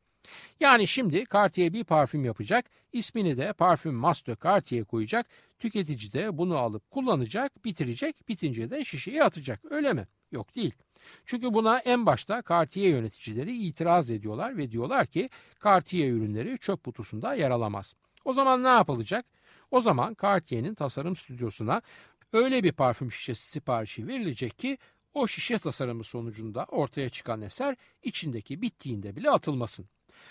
Yani 0.60 0.86
şimdi 0.86 1.24
Cartier 1.32 1.72
bir 1.72 1.84
parfüm 1.84 2.24
yapacak, 2.24 2.64
ismini 2.92 3.38
de 3.38 3.52
parfüm 3.52 3.94
Master 3.94 4.36
Cartier 4.42 4.84
koyacak, 4.84 5.26
tüketici 5.58 6.12
de 6.12 6.38
bunu 6.38 6.56
alıp 6.56 6.90
kullanacak, 6.90 7.64
bitirecek, 7.64 8.28
bitince 8.28 8.70
de 8.70 8.84
şişeye 8.84 9.24
atacak. 9.24 9.60
Öyle 9.70 9.92
mi? 9.92 10.06
Yok 10.32 10.56
değil. 10.56 10.74
Çünkü 11.24 11.54
buna 11.54 11.78
en 11.78 12.06
başta 12.06 12.42
Cartier 12.48 12.88
yöneticileri 12.90 13.56
itiraz 13.56 14.10
ediyorlar 14.10 14.56
ve 14.56 14.70
diyorlar 14.70 15.06
ki 15.06 15.30
Cartier 15.64 16.08
ürünleri 16.08 16.58
çöp 16.58 16.84
kutusunda 16.84 17.34
yer 17.34 17.50
alamaz. 17.50 17.94
O 18.24 18.32
zaman 18.32 18.64
ne 18.64 18.68
yapılacak? 18.68 19.26
O 19.70 19.80
zaman 19.80 20.16
Cartier'in 20.22 20.74
tasarım 20.74 21.16
stüdyosuna 21.16 21.82
öyle 22.32 22.62
bir 22.62 22.72
parfüm 22.72 23.12
şişesi 23.12 23.50
siparişi 23.50 24.06
verilecek 24.06 24.58
ki 24.58 24.78
o 25.14 25.26
şişe 25.26 25.58
tasarımı 25.58 26.04
sonucunda 26.04 26.64
ortaya 26.64 27.08
çıkan 27.08 27.42
eser 27.42 27.76
içindeki 28.02 28.62
bittiğinde 28.62 29.16
bile 29.16 29.30
atılmasın. 29.30 29.86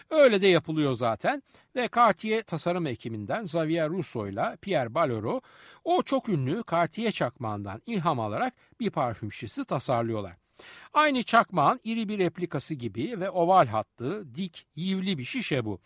Öyle 0.10 0.41
de 0.41 0.48
yapılıyor 0.48 0.93
zaten 0.93 1.43
ve 1.76 1.89
Cartier 1.95 2.41
tasarım 2.41 2.88
ekibinden 2.88 3.43
Xavier 3.43 3.89
Rousseau 3.89 4.28
ile 4.28 4.58
Pierre 4.62 4.95
Balleuro 4.95 5.41
o 5.84 6.02
çok 6.02 6.30
ünlü 6.30 6.63
Cartier 6.71 7.12
çakmağından 7.12 7.82
ilham 7.86 8.19
alarak 8.19 8.54
bir 8.80 8.89
parfüm 8.89 9.32
şişesi 9.32 9.65
tasarlıyorlar. 9.65 10.34
Aynı 10.93 11.24
çakmağın 11.24 11.80
iri 11.84 12.10
bir 12.10 12.19
replikası 12.19 12.74
gibi 12.74 13.19
ve 13.19 13.30
oval 13.30 13.67
hattı, 13.67 14.36
dik, 14.36 14.67
yivli 14.76 15.17
bir 15.17 15.24
şişe 15.24 15.65
bu. 15.65 15.80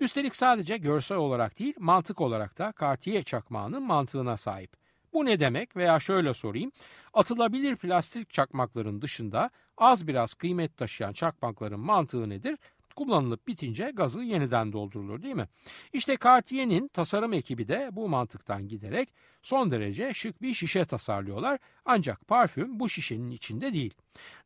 Üstelik 0.00 0.36
sadece 0.36 0.76
görsel 0.76 1.18
olarak 1.18 1.58
değil, 1.58 1.74
mantık 1.78 2.20
olarak 2.20 2.58
da 2.58 2.72
Cartier 2.80 3.22
çakmağının 3.22 3.82
mantığına 3.82 4.36
sahip. 4.36 4.82
Bu 5.12 5.24
ne 5.24 5.40
demek 5.40 5.76
veya 5.76 6.00
şöyle 6.00 6.34
sorayım. 6.34 6.72
Atılabilir 7.12 7.76
plastik 7.76 8.30
çakmakların 8.30 9.02
dışında 9.02 9.50
az 9.78 10.06
biraz 10.06 10.34
kıymet 10.34 10.76
taşıyan 10.76 11.12
çakmakların 11.12 11.80
mantığı 11.80 12.28
nedir? 12.28 12.58
Kullanılıp 12.94 13.48
bitince 13.48 13.90
gazı 13.94 14.22
yeniden 14.22 14.72
doldurulur 14.72 15.22
değil 15.22 15.34
mi? 15.34 15.48
İşte 15.92 16.16
Cartier'in 16.24 16.88
tasarım 16.88 17.32
ekibi 17.32 17.68
de 17.68 17.88
bu 17.92 18.08
mantıktan 18.08 18.68
giderek 18.68 19.08
son 19.42 19.70
derece 19.70 20.14
şık 20.14 20.42
bir 20.42 20.54
şişe 20.54 20.84
tasarlıyorlar. 20.84 21.58
Ancak 21.84 22.28
parfüm 22.28 22.80
bu 22.80 22.88
şişenin 22.88 23.30
içinde 23.30 23.74
değil. 23.74 23.94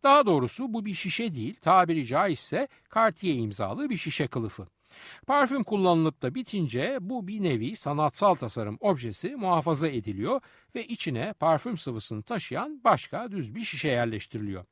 Daha 0.03 0.27
doğrusu 0.27 0.73
bu 0.73 0.85
bir 0.85 0.95
şişe 0.95 1.35
değil, 1.35 1.55
tabiri 1.61 2.07
caizse 2.07 2.69
Cartier 2.95 3.35
imzalı 3.35 3.91
bir 3.91 3.97
şişe 3.97 4.27
kılıfı. 4.27 4.67
Parfüm 5.27 5.65
kullanılıp 5.65 6.23
da 6.23 6.35
bitince 6.35 6.99
bu 7.01 7.29
bir 7.29 7.43
nevi 7.43 7.77
sanatsal 7.77 8.35
tasarım 8.35 8.79
objesi 8.81 9.37
muhafaza 9.37 9.89
ediliyor 9.89 10.41
ve 10.75 10.87
içine 10.87 11.33
parfüm 11.33 11.79
sıvısını 11.79 12.23
taşıyan 12.23 12.81
başka 12.85 13.31
düz 13.31 13.55
bir 13.55 13.65
şişe 13.65 13.89
yerleştiriliyor. 13.89 14.65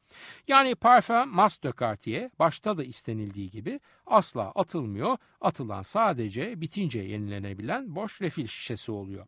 Yani 0.49 0.75
parfüm 0.75 1.29
Mas 1.29 1.63
de 1.63 1.73
Cartier 1.81 2.31
başta 2.39 2.79
da 2.79 2.85
istenildiği 2.85 3.51
gibi 3.51 3.81
asla 4.07 4.51
atılmıyor, 4.51 5.17
atılan 5.41 5.83
sadece 5.83 6.61
bitince 6.61 7.01
yenilenebilen 7.01 7.95
boş 7.97 8.21
refil 8.21 8.47
şişesi 8.47 8.93
oluyor. 8.93 9.27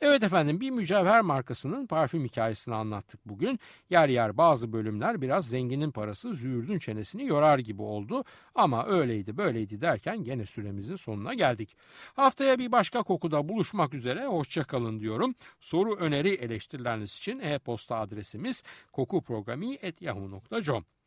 Evet 0.00 0.22
efendim 0.22 0.60
bir 0.60 0.70
mücevher 0.70 1.20
markasının 1.20 1.86
parfüm 1.86 2.24
hikayesini 2.24 2.74
anlattık 2.74 3.20
bugün. 3.26 3.60
Yer 3.90 4.08
yer 4.08 4.36
bazı 4.36 4.72
bölümler 4.72 5.22
biraz 5.22 5.48
zenginin 5.48 5.90
parası 5.90 6.34
züğürdün 6.34 6.78
çenesini 6.78 7.26
yorar 7.26 7.58
gibi 7.58 7.82
oldu. 7.82 8.24
Ama 8.54 8.86
öyleydi 8.86 9.36
böyleydi 9.36 9.80
derken 9.80 10.24
gene 10.24 10.46
süremizin 10.46 10.96
sonuna 10.96 11.34
geldik. 11.34 11.76
Haftaya 12.14 12.58
bir 12.58 12.72
başka 12.72 13.02
kokuda 13.02 13.48
buluşmak 13.48 13.94
üzere 13.94 14.26
hoşçakalın 14.26 15.00
diyorum. 15.00 15.34
Soru 15.60 15.94
öneri 15.94 16.30
eleştirileriniz 16.30 17.16
için 17.16 17.38
e-posta 17.38 17.96
adresimiz 17.96 18.62
kokuprogrami.yahoo.com 18.92 20.97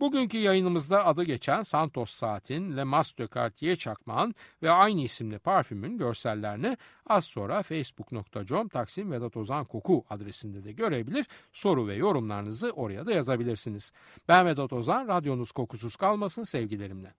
Bugünkü 0.00 0.38
yayınımızda 0.38 1.06
adı 1.06 1.22
geçen 1.22 1.62
Santos 1.62 2.10
saatin, 2.10 2.76
Le 2.76 2.84
Mas 2.84 3.18
de 3.18 3.28
Cartier 3.34 3.76
çakmağın 3.76 4.34
ve 4.62 4.70
aynı 4.70 5.00
isimli 5.00 5.38
parfümün 5.38 5.98
görsellerini 5.98 6.76
az 7.06 7.24
sonra 7.24 7.62
facebook.com 7.62 8.68
Taksim 8.68 9.12
Vedat 9.12 9.36
Ozan 9.36 9.64
Koku 9.64 10.04
adresinde 10.10 10.64
de 10.64 10.72
görebilir. 10.72 11.26
Soru 11.52 11.88
ve 11.88 11.94
yorumlarınızı 11.94 12.70
oraya 12.70 13.06
da 13.06 13.12
yazabilirsiniz. 13.12 13.92
Ben 14.28 14.46
Vedat 14.46 14.72
Ozan, 14.72 15.08
radyonuz 15.08 15.52
kokusuz 15.52 15.96
kalmasın 15.96 16.44
sevgilerimle. 16.44 17.14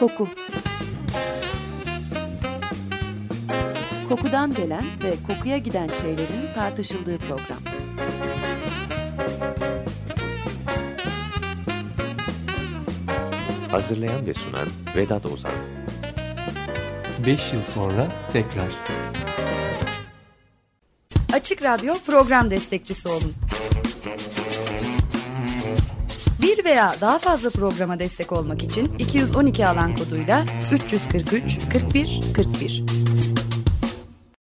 Koku 0.00 0.28
Kokudan 4.10 4.54
gelen 4.54 4.84
ve 5.04 5.12
kokuya 5.26 5.58
giden 5.58 5.90
şeylerin 6.00 6.54
tartışıldığı 6.54 7.18
program. 7.18 7.58
Hazırlayan 13.70 14.26
ve 14.26 14.34
sunan 14.34 14.68
Vedat 14.96 15.26
Ozan. 15.26 15.52
5 17.26 17.52
yıl 17.52 17.62
sonra 17.62 18.08
tekrar. 18.32 18.68
Açık 21.32 21.62
Radyo 21.62 21.94
program 22.06 22.50
destekçisi 22.50 23.08
olun. 23.08 23.34
Bir 26.42 26.64
veya 26.64 26.94
daha 27.00 27.18
fazla 27.18 27.50
programa 27.50 27.98
destek 27.98 28.32
olmak 28.32 28.62
için 28.62 28.98
212 28.98 29.66
alan 29.66 29.96
koduyla 29.96 30.44
343 30.72 31.58
41 31.72 32.20
41. 32.34 32.84